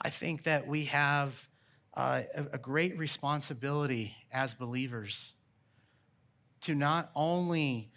I 0.02 0.10
think 0.10 0.44
that 0.44 0.68
we 0.68 0.86
have 0.86 1.48
uh, 1.94 2.22
a 2.54 2.58
great 2.58 2.98
responsibility 2.98 4.16
as 4.32 4.54
believers 4.54 5.34
to 6.62 6.76
not 6.76 7.12
only 7.16 7.90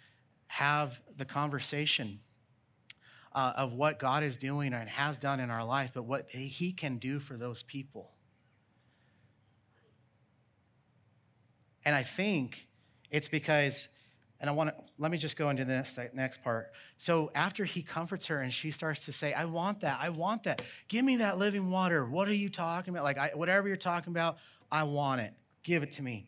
have 0.47 1.01
the 1.17 1.25
conversation 1.25 2.19
uh, 3.33 3.53
of 3.55 3.73
what 3.73 3.99
God 3.99 4.23
is 4.23 4.37
doing 4.37 4.73
and 4.73 4.89
has 4.89 5.17
done 5.17 5.39
in 5.39 5.49
our 5.49 5.63
life, 5.63 5.91
but 5.93 6.03
what 6.03 6.29
He 6.29 6.71
can 6.71 6.97
do 6.97 7.19
for 7.19 7.37
those 7.37 7.63
people. 7.63 8.11
And 11.85 11.95
I 11.95 12.03
think 12.03 12.67
it's 13.09 13.27
because 13.27 13.87
and 14.41 14.49
I 14.49 14.53
want 14.53 14.75
to 14.75 14.83
let 14.97 15.11
me 15.11 15.19
just 15.19 15.37
go 15.37 15.51
into 15.51 15.63
this 15.65 15.95
next 16.13 16.43
part. 16.43 16.71
So 16.97 17.31
after 17.35 17.63
he 17.63 17.83
comforts 17.83 18.25
her 18.25 18.41
and 18.41 18.51
she 18.51 18.71
starts 18.71 19.05
to 19.05 19.11
say, 19.11 19.33
I 19.33 19.45
want 19.45 19.81
that. 19.81 19.99
I 20.01 20.09
want 20.09 20.43
that. 20.43 20.63
Give 20.87 21.05
me 21.05 21.17
that 21.17 21.37
living 21.37 21.69
water. 21.69 22.05
What 22.05 22.27
are 22.27 22.33
you 22.33 22.49
talking 22.49 22.91
about? 22.91 23.03
Like, 23.03 23.19
I, 23.19 23.31
whatever 23.35 23.67
you're 23.67 23.77
talking 23.77 24.11
about, 24.11 24.37
I 24.71 24.81
want 24.83 25.21
it. 25.21 25.33
Give 25.61 25.83
it 25.83 25.91
to 25.93 26.01
me. 26.01 26.27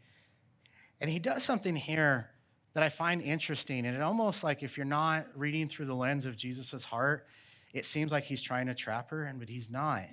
And 1.03 1.11
he 1.11 1.19
does 1.19 1.43
something 1.43 1.75
here 1.75 2.29
that 2.73 2.81
I 2.81 2.87
find 2.87 3.21
interesting. 3.21 3.85
And 3.85 3.93
it 3.93 4.01
almost 4.01 4.41
like 4.41 4.63
if 4.63 4.77
you're 4.77 4.85
not 4.85 5.27
reading 5.35 5.67
through 5.67 5.87
the 5.87 5.93
lens 5.93 6.25
of 6.25 6.37
Jesus' 6.37 6.85
heart, 6.85 7.27
it 7.73 7.85
seems 7.85 8.09
like 8.09 8.23
he's 8.23 8.41
trying 8.41 8.67
to 8.67 8.73
trap 8.73 9.09
her, 9.09 9.25
and 9.25 9.37
but 9.37 9.49
he's 9.49 9.69
not. 9.69 10.05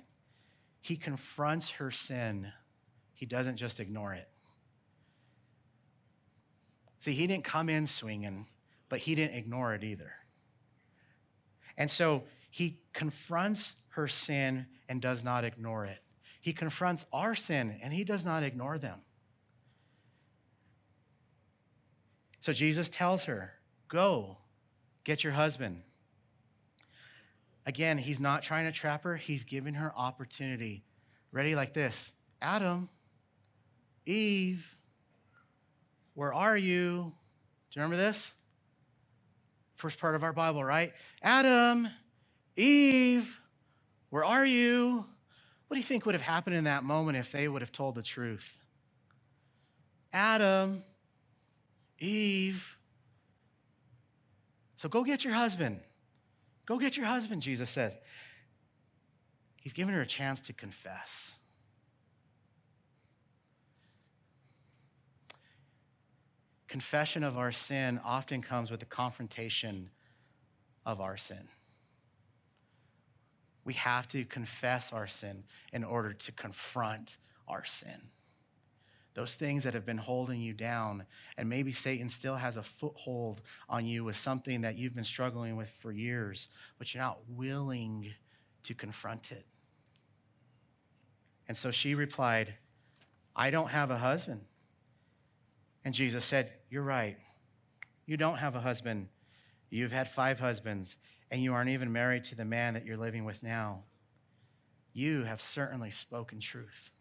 He 0.81 0.97
confronts 0.97 1.69
her 1.69 1.91
sin, 1.91 2.51
he 3.13 3.25
doesn't 3.25 3.55
just 3.55 3.79
ignore 3.79 4.13
it. 4.13 4.27
See, 6.99 7.13
he 7.13 7.25
didn't 7.25 7.45
come 7.45 7.69
in 7.69 7.87
swinging, 7.87 8.47
but 8.89 8.99
he 8.99 9.15
didn't 9.15 9.37
ignore 9.37 9.73
it 9.73 9.85
either. 9.85 10.11
And 11.77 11.89
so 11.89 12.25
he 12.49 12.81
confronts 12.91 13.75
her 13.91 14.09
sin 14.09 14.65
and 14.89 15.01
does 15.01 15.23
not 15.23 15.45
ignore 15.45 15.85
it. 15.85 15.99
He 16.41 16.51
confronts 16.51 17.05
our 17.13 17.33
sin 17.33 17.79
and 17.81 17.93
he 17.93 18.03
does 18.03 18.25
not 18.25 18.43
ignore 18.43 18.77
them. 18.77 18.99
So 22.41 22.53
Jesus 22.53 22.89
tells 22.89 23.25
her, 23.25 23.53
Go, 23.87 24.37
get 25.03 25.23
your 25.23 25.33
husband. 25.33 25.83
Again, 27.65 27.97
he's 27.97 28.19
not 28.19 28.41
trying 28.41 28.65
to 28.65 28.71
trap 28.71 29.03
her, 29.03 29.15
he's 29.15 29.43
giving 29.43 29.75
her 29.75 29.93
opportunity. 29.95 30.83
Ready 31.31 31.55
like 31.55 31.73
this 31.73 32.13
Adam, 32.41 32.89
Eve, 34.05 34.75
where 36.15 36.33
are 36.33 36.57
you? 36.57 37.13
Do 37.71 37.79
you 37.79 37.83
remember 37.83 37.97
this? 37.97 38.33
First 39.75 39.99
part 39.99 40.15
of 40.15 40.23
our 40.23 40.33
Bible, 40.33 40.63
right? 40.63 40.93
Adam, 41.21 41.87
Eve, 42.55 43.39
where 44.09 44.25
are 44.25 44.45
you? 44.45 45.05
What 45.67 45.75
do 45.75 45.79
you 45.79 45.85
think 45.85 46.05
would 46.05 46.15
have 46.15 46.21
happened 46.21 46.55
in 46.55 46.65
that 46.65 46.83
moment 46.83 47.17
if 47.17 47.31
they 47.31 47.47
would 47.47 47.61
have 47.61 47.71
told 47.71 47.95
the 47.95 48.03
truth? 48.03 48.57
Adam, 50.11 50.83
Eve. 52.01 52.77
So 54.75 54.89
go 54.89 55.03
get 55.03 55.23
your 55.23 55.33
husband. 55.33 55.79
Go 56.65 56.77
get 56.77 56.97
your 56.97 57.05
husband, 57.05 57.41
Jesus 57.41 57.69
says. 57.69 57.97
He's 59.55 59.73
given 59.73 59.93
her 59.93 60.01
a 60.01 60.07
chance 60.07 60.41
to 60.41 60.53
confess. 60.53 61.37
confession 66.71 67.21
of 67.21 67.37
our 67.37 67.51
sin 67.51 67.99
often 68.05 68.41
comes 68.41 68.71
with 68.71 68.79
the 68.79 68.85
confrontation 68.85 69.89
of 70.85 71.01
our 71.01 71.17
sin. 71.17 71.49
We 73.65 73.73
have 73.73 74.07
to 74.07 74.23
confess 74.23 74.93
our 74.93 75.05
sin 75.05 75.43
in 75.73 75.83
order 75.83 76.13
to 76.13 76.31
confront 76.31 77.17
our 77.45 77.65
sin. 77.65 78.09
Those 79.13 79.33
things 79.33 79.63
that 79.63 79.73
have 79.73 79.85
been 79.85 79.97
holding 79.97 80.39
you 80.39 80.53
down, 80.53 81.05
and 81.37 81.49
maybe 81.49 81.73
Satan 81.73 82.07
still 82.07 82.35
has 82.35 82.55
a 82.55 82.63
foothold 82.63 83.41
on 83.67 83.85
you 83.85 84.05
with 84.05 84.15
something 84.15 84.61
that 84.61 84.77
you've 84.77 84.95
been 84.95 85.03
struggling 85.03 85.57
with 85.57 85.69
for 85.79 85.91
years, 85.91 86.47
but 86.77 86.93
you're 86.93 87.03
not 87.03 87.19
willing 87.27 88.13
to 88.63 88.73
confront 88.73 89.31
it. 89.31 89.45
And 91.47 91.57
so 91.57 91.71
she 91.71 91.95
replied, 91.95 92.53
I 93.35 93.49
don't 93.49 93.69
have 93.69 93.91
a 93.91 93.97
husband. 93.97 94.41
And 95.83 95.93
Jesus 95.93 96.23
said, 96.23 96.53
You're 96.69 96.83
right. 96.83 97.17
You 98.05 98.15
don't 98.15 98.37
have 98.37 98.55
a 98.55 98.61
husband. 98.61 99.09
You've 99.69 99.91
had 99.91 100.07
five 100.07 100.39
husbands, 100.39 100.97
and 101.29 101.41
you 101.41 101.53
aren't 101.53 101.69
even 101.69 101.91
married 101.91 102.23
to 102.25 102.35
the 102.35 102.45
man 102.45 102.73
that 102.75 102.85
you're 102.85 102.97
living 102.97 103.25
with 103.25 103.41
now. 103.41 103.83
You 104.93 105.23
have 105.23 105.41
certainly 105.41 105.91
spoken 105.91 106.39
truth. 106.39 106.91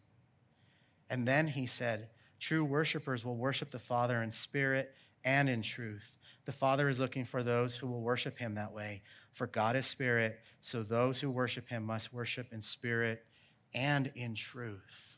And 1.11 1.29
then 1.29 1.47
he 1.47 1.67
said, 1.67 2.09
True 2.39 2.65
worshipers 2.65 3.25
will 3.25 3.37
worship 3.37 3.71
the 3.71 3.79
Father 3.79 4.23
in 4.23 4.31
spirit 4.31 4.95
and 5.25 5.49
in 5.51 5.61
truth. 5.61 6.17
The 6.47 6.53
Father 6.53 6.89
is 6.89 6.99
looking 6.99 7.27
for 7.27 7.43
those 7.43 7.77
who 7.77 7.87
will 7.87 8.01
worship 8.01 8.39
him 8.39 8.55
that 8.55 8.73
way. 8.73 9.03
For 9.33 9.47
God 9.47 9.77
is 9.77 9.85
spirit, 9.85 10.41
so 10.63 10.83
those 10.83 11.21
who 11.21 11.31
worship 11.31 11.69
him 11.69 11.85
must 11.85 12.15
worship 12.15 12.47
in 12.53 12.63
spirit 12.63 13.27
and 13.75 14.11
in 14.15 14.35
truth. 14.35 15.11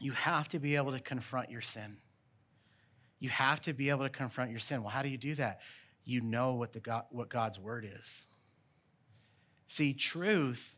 you 0.00 0.12
have 0.12 0.48
to 0.50 0.58
be 0.58 0.76
able 0.76 0.92
to 0.92 1.00
confront 1.00 1.50
your 1.50 1.60
sin. 1.60 1.96
You 3.18 3.30
have 3.30 3.60
to 3.62 3.72
be 3.72 3.90
able 3.90 4.04
to 4.04 4.10
confront 4.10 4.50
your 4.50 4.60
sin. 4.60 4.82
Well, 4.82 4.90
how 4.90 5.02
do 5.02 5.08
you 5.08 5.16
do 5.16 5.34
that? 5.36 5.60
You 6.04 6.20
know 6.20 6.54
what, 6.54 6.72
the 6.72 6.80
God, 6.80 7.04
what 7.10 7.30
God's 7.30 7.58
word 7.58 7.88
is. 7.98 8.22
See, 9.66 9.94
truth 9.94 10.75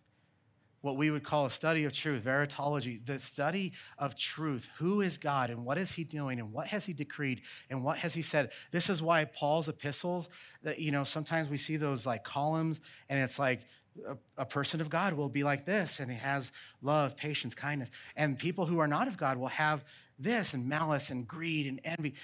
what 0.81 0.97
we 0.97 1.11
would 1.11 1.25
call 1.25 1.47
a 1.47 1.51
study 1.51 1.85
of 1.85 1.93
truth, 1.93 2.23
veritology, 2.23 3.01
the 3.05 3.19
study 3.19 3.73
of 3.99 4.17
truth. 4.17 4.69
Who 4.79 5.01
is 5.01 5.19
God 5.19 5.51
and 5.51 5.65
what 5.65 5.79
is 5.79 5.93
he 5.93 6.05
doing 6.05 6.39
and 6.39 6.53
what 6.53 6.69
has 6.69 6.85
he 6.85 6.93
decreed 6.93 7.43
and 7.71 7.83
what 7.83 7.99
has 7.99 8.15
he 8.15 8.23
said? 8.23 8.53
This 8.71 8.89
is 8.89 9.03
why 9.03 9.25
Paul's 9.25 9.69
epistles, 9.69 10.29
that 10.63 10.79
you 10.79 10.93
know, 10.93 11.05
sometimes 11.05 11.49
we 11.49 11.57
see 11.57 11.77
those 11.77 12.07
like 12.07 12.25
columns 12.25 12.81
and 13.09 13.21
it's 13.21 13.39
like 13.39 13.63
a, 14.07 14.17
a 14.37 14.47
person 14.47 14.81
of 14.81 14.89
God 14.89 15.15
will 15.15 15.29
be 15.29 15.43
like 15.43 15.67
this 15.67 16.01
and 16.01 16.11
he 16.11 16.19
has 16.19 16.53
love, 16.81 17.17
patience, 17.17 17.55
kindness. 17.55 17.91
And 18.17 18.39
people 18.39 18.65
who 18.67 18.79
are 18.79 18.89
not 18.89 19.09
of 19.09 19.17
God 19.17 19.37
will 19.37 19.49
have 19.49 19.85
this 20.19 20.55
and 20.55 20.69
malice 20.69 21.11
and 21.11 21.27
greed 21.27 21.67
and 21.67 21.81
envy 21.85 22.15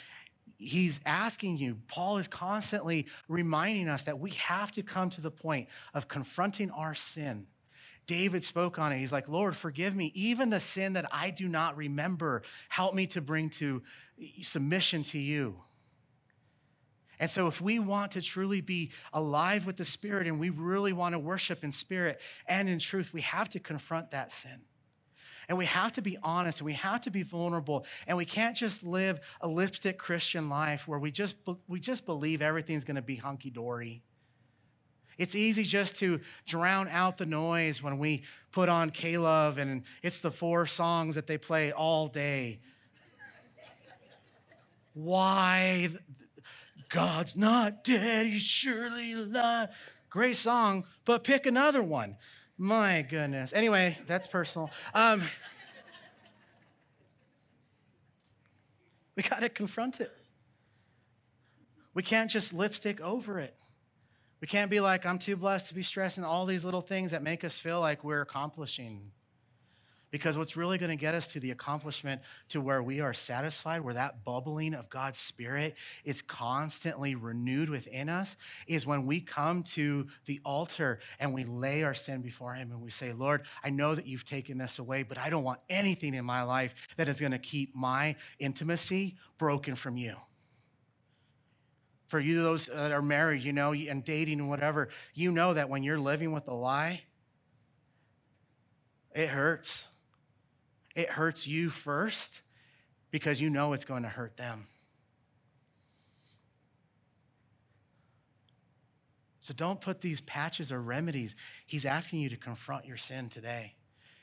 he's 0.56 1.00
asking 1.04 1.58
you, 1.58 1.76
Paul 1.88 2.18
is 2.18 2.28
constantly 2.28 3.06
reminding 3.28 3.88
us 3.88 4.04
that 4.04 4.18
we 4.18 4.30
have 4.30 4.70
to 4.72 4.82
come 4.82 5.10
to 5.10 5.20
the 5.20 5.30
point 5.30 5.68
of 5.94 6.08
confronting 6.08 6.70
our 6.70 6.94
sin 6.94 7.46
David 8.06 8.44
spoke 8.44 8.78
on 8.78 8.92
it. 8.92 8.98
He's 8.98 9.12
like, 9.12 9.28
Lord, 9.28 9.56
forgive 9.56 9.94
me. 9.94 10.12
Even 10.14 10.50
the 10.50 10.60
sin 10.60 10.94
that 10.94 11.06
I 11.10 11.30
do 11.30 11.48
not 11.48 11.76
remember, 11.76 12.42
help 12.68 12.94
me 12.94 13.06
to 13.08 13.20
bring 13.20 13.50
to 13.50 13.82
submission 14.42 15.02
to 15.04 15.18
you. 15.18 15.56
And 17.20 17.30
so, 17.30 17.46
if 17.46 17.60
we 17.60 17.78
want 17.78 18.12
to 18.12 18.22
truly 18.22 18.60
be 18.60 18.90
alive 19.12 19.66
with 19.66 19.76
the 19.76 19.84
Spirit 19.84 20.26
and 20.26 20.40
we 20.40 20.50
really 20.50 20.92
want 20.92 21.14
to 21.14 21.18
worship 21.18 21.62
in 21.62 21.70
spirit 21.70 22.20
and 22.46 22.68
in 22.68 22.78
truth, 22.78 23.12
we 23.12 23.20
have 23.20 23.48
to 23.50 23.60
confront 23.60 24.10
that 24.10 24.32
sin. 24.32 24.60
And 25.48 25.58
we 25.58 25.66
have 25.66 25.92
to 25.92 26.02
be 26.02 26.16
honest 26.22 26.60
and 26.60 26.66
we 26.66 26.72
have 26.74 27.02
to 27.02 27.10
be 27.10 27.22
vulnerable. 27.22 27.86
And 28.06 28.16
we 28.16 28.24
can't 28.24 28.56
just 28.56 28.82
live 28.82 29.20
a 29.40 29.48
lipstick 29.48 29.98
Christian 29.98 30.48
life 30.48 30.88
where 30.88 30.98
we 30.98 31.10
just, 31.10 31.36
we 31.68 31.80
just 31.80 32.06
believe 32.06 32.42
everything's 32.42 32.84
going 32.84 32.96
to 32.96 33.02
be 33.02 33.16
hunky 33.16 33.50
dory. 33.50 34.02
It's 35.18 35.34
easy 35.34 35.62
just 35.62 35.96
to 35.96 36.20
drown 36.46 36.88
out 36.88 37.18
the 37.18 37.26
noise 37.26 37.82
when 37.82 37.98
we 37.98 38.22
put 38.52 38.68
on 38.68 38.90
K-Love 38.90 39.58
and 39.58 39.82
it's 40.02 40.18
the 40.18 40.30
four 40.30 40.66
songs 40.66 41.14
that 41.14 41.26
they 41.26 41.38
play 41.38 41.72
all 41.72 42.08
day. 42.08 42.60
Why? 44.94 45.88
God's 46.88 47.36
not 47.36 47.84
dead, 47.84 48.26
he's 48.26 48.42
surely 48.42 49.12
alive. 49.12 49.70
Great 50.08 50.36
song, 50.36 50.84
but 51.04 51.24
pick 51.24 51.46
another 51.46 51.82
one. 51.82 52.16
My 52.56 53.02
goodness. 53.02 53.52
Anyway, 53.52 53.98
that's 54.06 54.28
personal. 54.28 54.70
Um, 54.94 55.22
we 59.16 59.24
got 59.24 59.40
to 59.40 59.48
confront 59.48 60.00
it. 60.00 60.12
We 61.94 62.04
can't 62.04 62.30
just 62.30 62.52
lipstick 62.52 63.00
over 63.00 63.40
it. 63.40 63.56
We 64.44 64.48
can't 64.48 64.70
be 64.70 64.80
like, 64.80 65.06
I'm 65.06 65.16
too 65.16 65.36
blessed 65.36 65.68
to 65.68 65.74
be 65.74 65.80
stressing 65.80 66.22
all 66.22 66.44
these 66.44 66.66
little 66.66 66.82
things 66.82 67.12
that 67.12 67.22
make 67.22 67.44
us 67.44 67.56
feel 67.56 67.80
like 67.80 68.04
we're 68.04 68.20
accomplishing. 68.20 69.10
Because 70.10 70.36
what's 70.36 70.54
really 70.54 70.76
going 70.76 70.90
to 70.90 70.96
get 70.96 71.14
us 71.14 71.32
to 71.32 71.40
the 71.40 71.50
accomplishment 71.50 72.20
to 72.50 72.60
where 72.60 72.82
we 72.82 73.00
are 73.00 73.14
satisfied, 73.14 73.80
where 73.80 73.94
that 73.94 74.22
bubbling 74.22 74.74
of 74.74 74.90
God's 74.90 75.16
Spirit 75.16 75.76
is 76.04 76.20
constantly 76.20 77.14
renewed 77.14 77.70
within 77.70 78.10
us, 78.10 78.36
is 78.66 78.84
when 78.84 79.06
we 79.06 79.18
come 79.18 79.62
to 79.62 80.08
the 80.26 80.42
altar 80.44 80.98
and 81.18 81.32
we 81.32 81.44
lay 81.44 81.82
our 81.82 81.94
sin 81.94 82.20
before 82.20 82.52
Him 82.52 82.70
and 82.70 82.82
we 82.82 82.90
say, 82.90 83.14
Lord, 83.14 83.46
I 83.64 83.70
know 83.70 83.94
that 83.94 84.06
you've 84.06 84.26
taken 84.26 84.58
this 84.58 84.78
away, 84.78 85.04
but 85.04 85.16
I 85.16 85.30
don't 85.30 85.42
want 85.42 85.60
anything 85.70 86.12
in 86.12 86.26
my 86.26 86.42
life 86.42 86.74
that 86.98 87.08
is 87.08 87.18
going 87.18 87.32
to 87.32 87.38
keep 87.38 87.74
my 87.74 88.14
intimacy 88.38 89.16
broken 89.38 89.74
from 89.74 89.96
you. 89.96 90.16
For 92.14 92.20
you, 92.20 92.44
those 92.44 92.66
that 92.66 92.92
are 92.92 93.02
married, 93.02 93.42
you 93.42 93.52
know, 93.52 93.72
and 93.72 94.04
dating 94.04 94.38
and 94.38 94.48
whatever, 94.48 94.88
you 95.14 95.32
know 95.32 95.52
that 95.52 95.68
when 95.68 95.82
you're 95.82 95.98
living 95.98 96.30
with 96.30 96.46
a 96.46 96.54
lie, 96.54 97.02
it 99.12 99.28
hurts. 99.28 99.88
It 100.94 101.10
hurts 101.10 101.44
you 101.44 101.70
first 101.70 102.40
because 103.10 103.40
you 103.40 103.50
know 103.50 103.72
it's 103.72 103.84
going 103.84 104.04
to 104.04 104.08
hurt 104.08 104.36
them. 104.36 104.68
So 109.40 109.52
don't 109.52 109.80
put 109.80 110.00
these 110.00 110.20
patches 110.20 110.70
or 110.70 110.80
remedies. 110.80 111.34
He's 111.66 111.84
asking 111.84 112.20
you 112.20 112.28
to 112.28 112.36
confront 112.36 112.86
your 112.86 112.96
sin 112.96 113.28
today. 113.28 113.74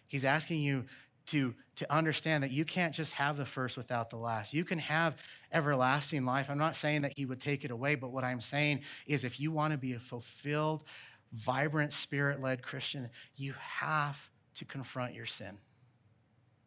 He's 0.08 0.24
asking 0.24 0.62
you 0.62 0.86
to, 1.28 1.54
to 1.76 1.94
understand 1.94 2.44
that 2.44 2.52
you 2.52 2.66
can't 2.66 2.94
just 2.94 3.14
have 3.14 3.38
the 3.38 3.46
first 3.46 3.78
without 3.78 4.10
the 4.10 4.18
last. 4.18 4.54
You 4.54 4.66
can 4.66 4.80
have 4.80 5.16
everlasting 5.52 6.26
life. 6.26 6.50
I'm 6.50 6.58
not 6.58 6.76
saying 6.76 7.04
that 7.04 7.14
he 7.16 7.26
would 7.26 7.40
take 7.40 7.64
it 7.64 7.72
away, 7.72 7.96
but 7.96 8.12
what 8.12 8.24
I'm 8.24 8.42
saying 8.42 8.82
is 9.08 9.24
if 9.24 9.40
you 9.40 9.52
want 9.52 9.72
to 9.72 9.78
be 9.78 9.94
a 9.94 10.00
fulfilled, 10.00 10.84
vibrant, 11.32 11.94
spirit 11.94 12.42
led 12.42 12.62
Christian, 12.62 13.10
you 13.36 13.54
have 13.60 14.30
to 14.56 14.66
confront 14.66 15.14
your 15.14 15.26
sin. 15.26 15.58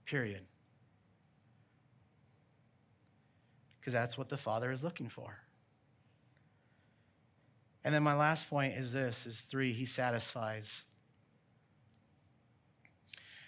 Period. 0.05 0.43
Because 3.81 3.93
that's 3.93 4.17
what 4.17 4.29
the 4.29 4.37
Father 4.37 4.71
is 4.71 4.83
looking 4.83 5.09
for. 5.09 5.39
And 7.85 7.95
then 7.95 8.03
my 8.03 8.15
last 8.15 8.49
point 8.49 8.75
is 8.75 8.93
this 8.93 9.27
is 9.27 9.43
three, 9.43 9.73
he 9.73 9.85
satisfies 9.85 10.87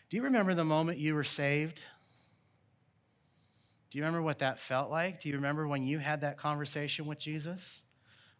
do 0.08 0.16
you 0.16 0.22
remember 0.22 0.54
the 0.54 0.64
moment 0.64 0.98
you 0.98 1.14
were 1.14 1.24
saved? 1.24 1.82
Do 3.90 3.98
you 3.98 4.04
remember 4.04 4.22
what 4.22 4.38
that 4.40 4.60
felt 4.60 4.90
like? 4.90 5.20
Do 5.20 5.28
you 5.28 5.36
remember 5.36 5.66
when 5.66 5.82
you 5.82 5.98
had 5.98 6.20
that 6.20 6.36
conversation 6.36 7.06
with 7.06 7.18
Jesus? 7.18 7.84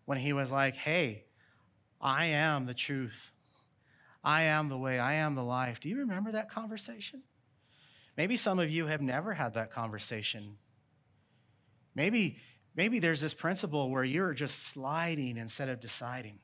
When 0.04 0.18
he 0.18 0.32
was 0.32 0.50
like, 0.50 0.76
hey, 0.76 1.24
I 2.00 2.26
am 2.26 2.66
the 2.66 2.74
truth. 2.74 3.32
I 4.22 4.42
am 4.42 4.68
the 4.68 4.78
way. 4.78 4.98
I 4.98 5.14
am 5.14 5.34
the 5.34 5.42
life. 5.42 5.80
Do 5.80 5.88
you 5.88 5.98
remember 5.98 6.32
that 6.32 6.50
conversation? 6.50 7.22
Maybe 8.16 8.36
some 8.36 8.58
of 8.58 8.70
you 8.70 8.86
have 8.86 9.00
never 9.00 9.34
had 9.34 9.54
that 9.54 9.72
conversation. 9.72 10.56
Maybe, 11.94 12.38
maybe 12.74 12.98
there's 12.98 13.20
this 13.20 13.34
principle 13.34 13.90
where 13.90 14.04
you're 14.04 14.34
just 14.34 14.64
sliding 14.64 15.36
instead 15.36 15.68
of 15.68 15.80
deciding 15.80 16.38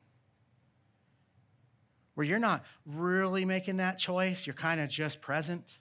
where 2.15 2.27
you're 2.27 2.39
not 2.39 2.65
really 2.85 3.45
making 3.45 3.79
that 3.79 3.99
choice, 3.99 4.47
you're 4.47 4.55
kind 4.55 4.81
of 4.81 4.89
just 4.89 5.21
present. 5.21 5.79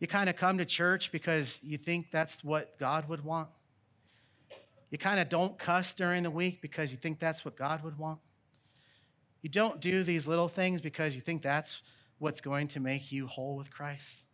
You 0.00 0.08
kind 0.08 0.28
of 0.28 0.36
come 0.36 0.58
to 0.58 0.64
church 0.64 1.12
because 1.12 1.60
you 1.62 1.78
think 1.78 2.10
that's 2.10 2.42
what 2.42 2.78
God 2.78 3.08
would 3.08 3.24
want. 3.24 3.48
You 4.90 4.98
kind 4.98 5.20
of 5.20 5.28
don't 5.28 5.56
cuss 5.58 5.94
during 5.94 6.22
the 6.22 6.30
week 6.30 6.60
because 6.60 6.90
you 6.90 6.98
think 6.98 7.18
that's 7.18 7.44
what 7.44 7.56
God 7.56 7.82
would 7.84 7.96
want. 7.96 8.18
You 9.40 9.48
don't 9.48 9.80
do 9.80 10.02
these 10.02 10.26
little 10.26 10.48
things 10.48 10.80
because 10.80 11.14
you 11.14 11.20
think 11.20 11.42
that's 11.42 11.82
what's 12.18 12.40
going 12.40 12.68
to 12.68 12.80
make 12.80 13.10
you 13.10 13.26
whole 13.26 13.56
with 13.56 13.70
Christ. 13.70 14.26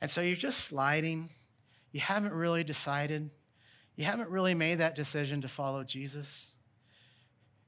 And 0.00 0.10
so 0.10 0.20
you're 0.20 0.36
just 0.36 0.60
sliding. 0.60 1.30
You 1.92 2.00
haven't 2.00 2.32
really 2.32 2.64
decided. 2.64 3.30
You 3.96 4.04
haven't 4.04 4.30
really 4.30 4.54
made 4.54 4.78
that 4.78 4.94
decision 4.94 5.40
to 5.42 5.48
follow 5.48 5.84
Jesus. 5.84 6.52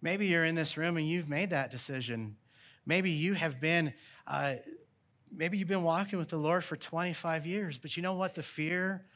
Maybe 0.03 0.27
you're 0.27 0.45
in 0.45 0.57
this 0.57 0.77
room 0.77 0.97
and 0.97 1.09
you've 1.09 1.31
made 1.31 1.51
that 1.51 1.71
decision. 1.71 2.37
Maybe 2.85 3.13
you 3.13 3.35
have 3.35 3.61
been, 3.61 3.95
uh, 4.27 4.57
maybe 5.31 5.57
you've 5.57 5.69
been 5.69 5.85
walking 5.85 6.19
with 6.19 6.29
the 6.29 6.37
Lord 6.37 6.65
for 6.65 6.77
25 6.77 7.47
years, 7.47 7.79
but 7.79 7.97
you 7.97 8.03
know 8.03 8.15
what 8.15 8.35
the 8.35 8.43
fear 8.43 9.07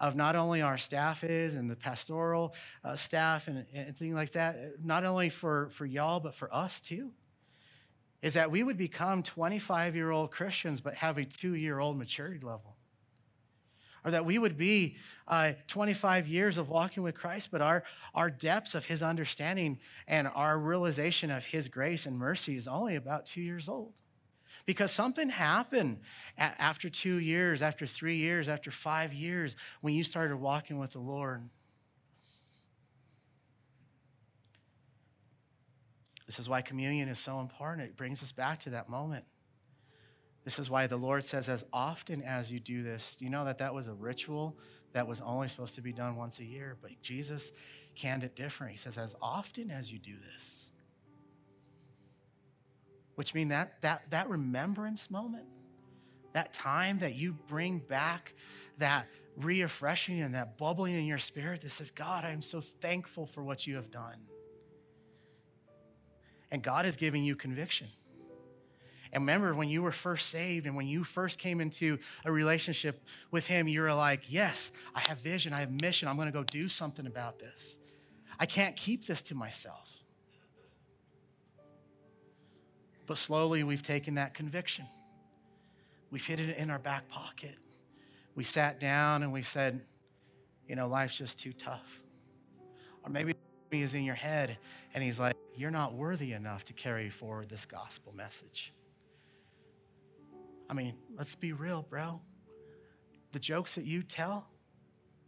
of 0.00 0.16
not 0.16 0.34
only 0.34 0.60
our 0.60 0.76
staff 0.76 1.22
is 1.22 1.54
and 1.54 1.70
the 1.70 1.76
pastoral 1.76 2.54
uh, 2.82 2.96
staff 2.96 3.46
and, 3.46 3.64
and 3.72 3.96
things 3.96 4.16
like 4.16 4.32
that, 4.32 4.84
not 4.84 5.04
only 5.04 5.28
for, 5.28 5.70
for 5.70 5.86
y'all, 5.86 6.18
but 6.18 6.34
for 6.34 6.52
us 6.52 6.80
too, 6.80 7.12
is 8.20 8.34
that 8.34 8.50
we 8.50 8.64
would 8.64 8.76
become 8.76 9.22
25 9.22 9.94
year 9.94 10.10
old 10.10 10.32
Christians 10.32 10.80
but 10.80 10.94
have 10.94 11.18
a 11.18 11.24
two 11.24 11.54
year 11.54 11.78
old 11.78 11.96
maturity 11.96 12.40
level 12.44 12.76
or 14.04 14.10
that 14.10 14.24
we 14.24 14.38
would 14.38 14.56
be 14.56 14.96
uh, 15.28 15.52
25 15.68 16.26
years 16.26 16.58
of 16.58 16.68
walking 16.68 17.02
with 17.02 17.14
Christ, 17.14 17.48
but 17.50 17.60
our, 17.60 17.84
our 18.14 18.30
depths 18.30 18.74
of 18.74 18.84
his 18.84 19.02
understanding 19.02 19.78
and 20.08 20.28
our 20.34 20.58
realization 20.58 21.30
of 21.30 21.44
his 21.44 21.68
grace 21.68 22.06
and 22.06 22.18
mercy 22.18 22.56
is 22.56 22.66
only 22.66 22.96
about 22.96 23.26
two 23.26 23.40
years 23.40 23.68
old. 23.68 23.94
Because 24.64 24.92
something 24.92 25.28
happened 25.28 25.98
after 26.38 26.88
two 26.88 27.16
years, 27.16 27.62
after 27.62 27.86
three 27.86 28.16
years, 28.16 28.48
after 28.48 28.70
five 28.70 29.12
years 29.12 29.56
when 29.80 29.94
you 29.94 30.04
started 30.04 30.36
walking 30.36 30.78
with 30.78 30.92
the 30.92 31.00
Lord. 31.00 31.48
This 36.26 36.38
is 36.38 36.48
why 36.48 36.62
communion 36.62 37.08
is 37.08 37.18
so 37.18 37.40
important. 37.40 37.88
It 37.88 37.96
brings 37.96 38.22
us 38.22 38.32
back 38.32 38.60
to 38.60 38.70
that 38.70 38.88
moment. 38.88 39.24
This 40.44 40.58
is 40.58 40.68
why 40.68 40.86
the 40.86 40.96
Lord 40.96 41.24
says, 41.24 41.48
as 41.48 41.64
often 41.72 42.22
as 42.22 42.50
you 42.52 42.58
do 42.58 42.82
this, 42.82 43.16
do 43.16 43.24
you 43.24 43.30
know 43.30 43.44
that 43.44 43.58
that 43.58 43.72
was 43.72 43.86
a 43.86 43.92
ritual 43.92 44.56
that 44.92 45.06
was 45.06 45.20
only 45.20 45.48
supposed 45.48 45.76
to 45.76 45.82
be 45.82 45.92
done 45.92 46.16
once 46.16 46.40
a 46.40 46.44
year? 46.44 46.76
But 46.80 46.90
Jesus 47.00 47.52
canned 47.94 48.24
it 48.24 48.34
different. 48.34 48.72
He 48.72 48.78
says, 48.78 48.98
as 48.98 49.14
often 49.22 49.70
as 49.70 49.92
you 49.92 49.98
do 49.98 50.14
this, 50.32 50.70
which 53.14 53.34
means 53.34 53.50
that, 53.50 53.80
that, 53.82 54.10
that 54.10 54.28
remembrance 54.28 55.10
moment, 55.10 55.44
that 56.32 56.52
time 56.52 56.98
that 57.00 57.14
you 57.14 57.34
bring 57.46 57.78
back 57.78 58.34
that 58.78 59.06
refreshing 59.36 60.20
and 60.22 60.34
that 60.34 60.58
bubbling 60.58 60.94
in 60.94 61.04
your 61.04 61.18
spirit 61.18 61.60
that 61.60 61.70
says, 61.70 61.90
God, 61.90 62.24
I'm 62.24 62.42
so 62.42 62.60
thankful 62.60 63.26
for 63.26 63.42
what 63.42 63.66
you 63.66 63.76
have 63.76 63.90
done. 63.90 64.16
And 66.50 66.62
God 66.62 66.84
is 66.84 66.96
giving 66.96 67.22
you 67.22 67.36
conviction. 67.36 67.88
And 69.12 69.22
remember 69.22 69.54
when 69.54 69.68
you 69.68 69.82
were 69.82 69.92
first 69.92 70.30
saved 70.30 70.66
and 70.66 70.74
when 70.74 70.86
you 70.86 71.04
first 71.04 71.38
came 71.38 71.60
into 71.60 71.98
a 72.24 72.32
relationship 72.32 73.04
with 73.30 73.46
Him, 73.46 73.68
you 73.68 73.82
were 73.82 73.92
like, 73.92 74.32
Yes, 74.32 74.72
I 74.94 75.00
have 75.00 75.18
vision, 75.18 75.52
I 75.52 75.60
have 75.60 75.70
mission, 75.70 76.08
I'm 76.08 76.16
gonna 76.16 76.32
go 76.32 76.44
do 76.44 76.68
something 76.68 77.06
about 77.06 77.38
this. 77.38 77.78
I 78.38 78.46
can't 78.46 78.74
keep 78.74 79.06
this 79.06 79.22
to 79.22 79.34
myself. 79.34 79.90
But 83.06 83.18
slowly 83.18 83.62
we've 83.64 83.82
taken 83.82 84.14
that 84.14 84.32
conviction, 84.32 84.86
we've 86.10 86.24
hid 86.24 86.40
it 86.40 86.56
in 86.56 86.70
our 86.70 86.78
back 86.78 87.08
pocket. 87.08 87.56
We 88.34 88.44
sat 88.44 88.80
down 88.80 89.22
and 89.22 89.30
we 89.30 89.42
said, 89.42 89.82
You 90.66 90.76
know, 90.76 90.88
life's 90.88 91.18
just 91.18 91.38
too 91.38 91.52
tough. 91.52 92.00
Or 93.04 93.10
maybe 93.10 93.34
is 93.72 93.94
in 93.94 94.04
your 94.04 94.14
head 94.14 94.58
and 94.94 95.02
he's 95.02 95.18
like, 95.18 95.36
You're 95.54 95.70
not 95.70 95.92
worthy 95.94 96.32
enough 96.32 96.64
to 96.64 96.72
carry 96.72 97.10
forward 97.10 97.50
this 97.50 97.66
gospel 97.66 98.14
message. 98.14 98.72
I 100.72 100.74
mean, 100.74 100.94
let's 101.18 101.34
be 101.34 101.52
real, 101.52 101.84
bro. 101.90 102.18
The 103.32 103.38
jokes 103.38 103.74
that 103.74 103.84
you 103.84 104.02
tell, 104.02 104.46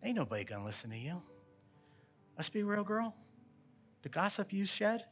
ain't 0.02 0.16
nobody 0.16 0.42
gonna 0.42 0.64
listen 0.64 0.88
to 0.88 0.96
you. 0.96 1.20
Let's 2.38 2.48
be 2.48 2.62
real, 2.62 2.82
girl. 2.82 3.14
The 4.00 4.08
gossip 4.08 4.54
you 4.54 4.64
shed, 4.64 5.04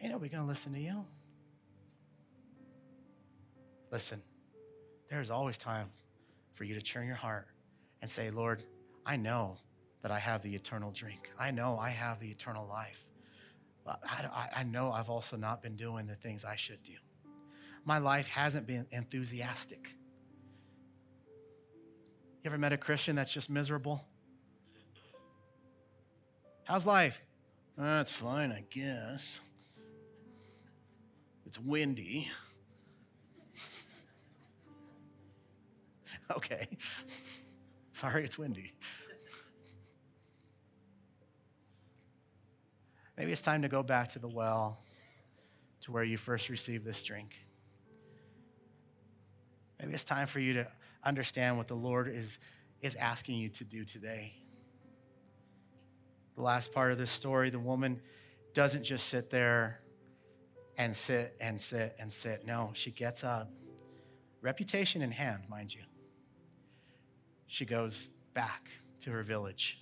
ain't 0.00 0.12
nobody 0.12 0.30
gonna 0.30 0.46
listen 0.46 0.72
to 0.74 0.78
you. 0.78 1.04
Listen, 3.90 4.22
there's 5.08 5.32
always 5.32 5.58
time 5.58 5.90
for 6.52 6.62
you 6.62 6.74
to 6.74 6.80
turn 6.80 7.08
your 7.08 7.16
heart 7.16 7.48
and 8.02 8.08
say, 8.08 8.30
Lord, 8.30 8.62
I 9.04 9.16
know 9.16 9.56
that 10.02 10.12
I 10.12 10.20
have 10.20 10.42
the 10.42 10.54
eternal 10.54 10.92
drink. 10.92 11.28
I 11.36 11.50
know 11.50 11.76
I 11.76 11.88
have 11.88 12.20
the 12.20 12.30
eternal 12.30 12.68
life. 12.68 13.04
I, 13.84 14.48
I, 14.58 14.62
know 14.62 14.92
I've 14.92 15.10
also 15.10 15.36
not 15.36 15.60
been 15.60 15.74
doing 15.74 16.06
the 16.06 16.14
things 16.14 16.44
I 16.44 16.54
should 16.54 16.84
do. 16.84 16.92
My 17.84 17.98
life 17.98 18.26
hasn't 18.26 18.66
been 18.66 18.86
enthusiastic. 18.90 19.94
You 22.42 22.50
ever 22.50 22.58
met 22.58 22.72
a 22.72 22.78
Christian 22.78 23.16
that's 23.16 23.32
just 23.32 23.50
miserable? 23.50 24.04
How's 26.64 26.86
life? 26.86 27.20
That's 27.76 28.10
fine, 28.10 28.52
I 28.52 28.64
guess. 28.70 29.26
It's 31.46 31.58
windy. 31.58 32.30
okay. 36.36 36.68
Sorry, 37.92 38.24
it's 38.24 38.38
windy. 38.38 38.72
Maybe 43.18 43.32
it's 43.32 43.42
time 43.42 43.60
to 43.62 43.68
go 43.68 43.82
back 43.82 44.08
to 44.10 44.18
the 44.18 44.28
well 44.28 44.78
to 45.82 45.92
where 45.92 46.04
you 46.04 46.16
first 46.16 46.48
received 46.48 46.86
this 46.86 47.02
drink. 47.02 47.36
Maybe 49.80 49.94
it's 49.94 50.04
time 50.04 50.26
for 50.26 50.40
you 50.40 50.52
to 50.54 50.66
understand 51.04 51.56
what 51.56 51.68
the 51.68 51.74
Lord 51.74 52.08
is, 52.08 52.38
is 52.82 52.94
asking 52.96 53.36
you 53.36 53.48
to 53.50 53.64
do 53.64 53.84
today. 53.84 54.34
The 56.36 56.42
last 56.42 56.72
part 56.72 56.92
of 56.92 56.98
this 56.98 57.10
story, 57.10 57.50
the 57.50 57.58
woman 57.58 58.00
doesn't 58.52 58.82
just 58.82 59.08
sit 59.08 59.30
there 59.30 59.80
and 60.76 60.94
sit 60.94 61.34
and 61.40 61.60
sit 61.60 61.96
and 61.98 62.12
sit. 62.12 62.46
No, 62.46 62.70
she 62.74 62.90
gets 62.90 63.24
up, 63.24 63.50
reputation 64.42 65.02
in 65.02 65.10
hand, 65.10 65.44
mind 65.48 65.74
you. 65.74 65.82
She 67.46 67.64
goes 67.64 68.10
back 68.34 68.68
to 69.00 69.10
her 69.10 69.22
village 69.22 69.80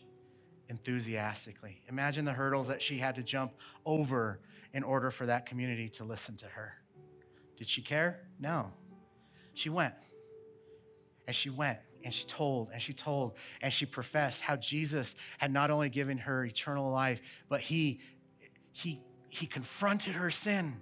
enthusiastically. 0.68 1.80
Imagine 1.88 2.24
the 2.24 2.32
hurdles 2.32 2.68
that 2.68 2.82
she 2.82 2.98
had 2.98 3.14
to 3.16 3.22
jump 3.22 3.52
over 3.84 4.40
in 4.72 4.82
order 4.82 5.11
for 5.11 5.26
that 5.26 5.46
community 5.46 5.88
to 5.88 6.04
listen 6.04 6.37
to 6.37 6.46
her. 6.46 6.74
Did 7.56 7.68
she 7.68 7.82
care? 7.82 8.20
No. 8.38 8.72
She 9.59 9.71
went. 9.71 9.94
And 11.27 11.35
she 11.35 11.51
went 11.51 11.81
and 12.05 12.14
she 12.14 12.25
told 12.25 12.71
and 12.73 12.81
she 12.81 12.92
told 12.92 13.35
and 13.61 13.73
she 13.73 13.85
professed 13.85 14.40
how 14.40 14.55
Jesus 14.55 15.16
had 15.38 15.53
not 15.53 15.71
only 15.71 15.88
given 15.88 16.16
her 16.16 16.44
eternal 16.44 16.90
life, 16.90 17.21
but 17.49 17.61
he 17.61 18.01
he 18.73 19.03
he 19.29 19.47
confronted 19.47 20.14
her 20.14 20.31
sin. 20.31 20.81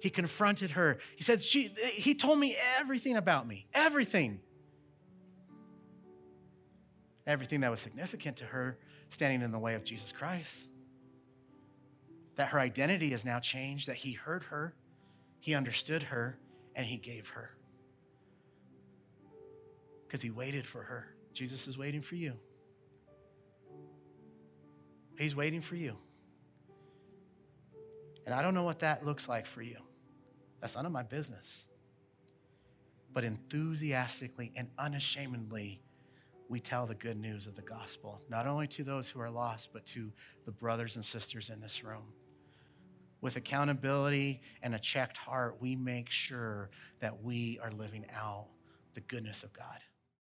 He 0.00 0.10
confronted 0.10 0.72
her. 0.72 0.98
He 1.16 1.22
said, 1.22 1.42
she, 1.42 1.74
He 1.92 2.14
told 2.14 2.38
me 2.38 2.56
everything 2.78 3.16
about 3.16 3.46
me, 3.46 3.66
everything. 3.72 4.40
Everything 7.26 7.60
that 7.60 7.70
was 7.70 7.80
significant 7.80 8.38
to 8.38 8.44
her 8.46 8.78
standing 9.08 9.42
in 9.42 9.52
the 9.52 9.58
way 9.58 9.74
of 9.74 9.84
Jesus 9.84 10.10
Christ. 10.10 10.68
That 12.36 12.48
her 12.48 12.58
identity 12.58 13.12
is 13.12 13.24
now 13.24 13.40
changed, 13.40 13.88
that 13.88 13.96
he 13.96 14.12
heard 14.12 14.42
her, 14.44 14.74
he 15.38 15.54
understood 15.54 16.02
her, 16.04 16.38
and 16.74 16.86
he 16.86 16.96
gave 16.96 17.28
her. 17.28 17.50
Because 20.10 20.22
he 20.22 20.30
waited 20.32 20.66
for 20.66 20.82
her. 20.82 21.06
Jesus 21.32 21.68
is 21.68 21.78
waiting 21.78 22.02
for 22.02 22.16
you. 22.16 22.32
He's 25.16 25.36
waiting 25.36 25.60
for 25.60 25.76
you. 25.76 25.96
And 28.26 28.34
I 28.34 28.42
don't 28.42 28.52
know 28.52 28.64
what 28.64 28.80
that 28.80 29.06
looks 29.06 29.28
like 29.28 29.46
for 29.46 29.62
you. 29.62 29.76
That's 30.60 30.74
none 30.74 30.84
of 30.84 30.90
my 30.90 31.04
business. 31.04 31.68
But 33.12 33.22
enthusiastically 33.22 34.50
and 34.56 34.68
unashamedly, 34.80 35.80
we 36.48 36.58
tell 36.58 36.86
the 36.86 36.96
good 36.96 37.16
news 37.16 37.46
of 37.46 37.54
the 37.54 37.62
gospel, 37.62 38.20
not 38.28 38.48
only 38.48 38.66
to 38.66 38.82
those 38.82 39.08
who 39.08 39.20
are 39.20 39.30
lost, 39.30 39.68
but 39.72 39.86
to 39.86 40.12
the 40.44 40.50
brothers 40.50 40.96
and 40.96 41.04
sisters 41.04 41.50
in 41.50 41.60
this 41.60 41.84
room. 41.84 42.12
With 43.20 43.36
accountability 43.36 44.40
and 44.60 44.74
a 44.74 44.78
checked 44.80 45.18
heart, 45.18 45.58
we 45.60 45.76
make 45.76 46.10
sure 46.10 46.70
that 46.98 47.22
we 47.22 47.60
are 47.62 47.70
living 47.70 48.06
out 48.12 48.48
the 48.94 49.02
goodness 49.02 49.44
of 49.44 49.52
God. 49.52 49.78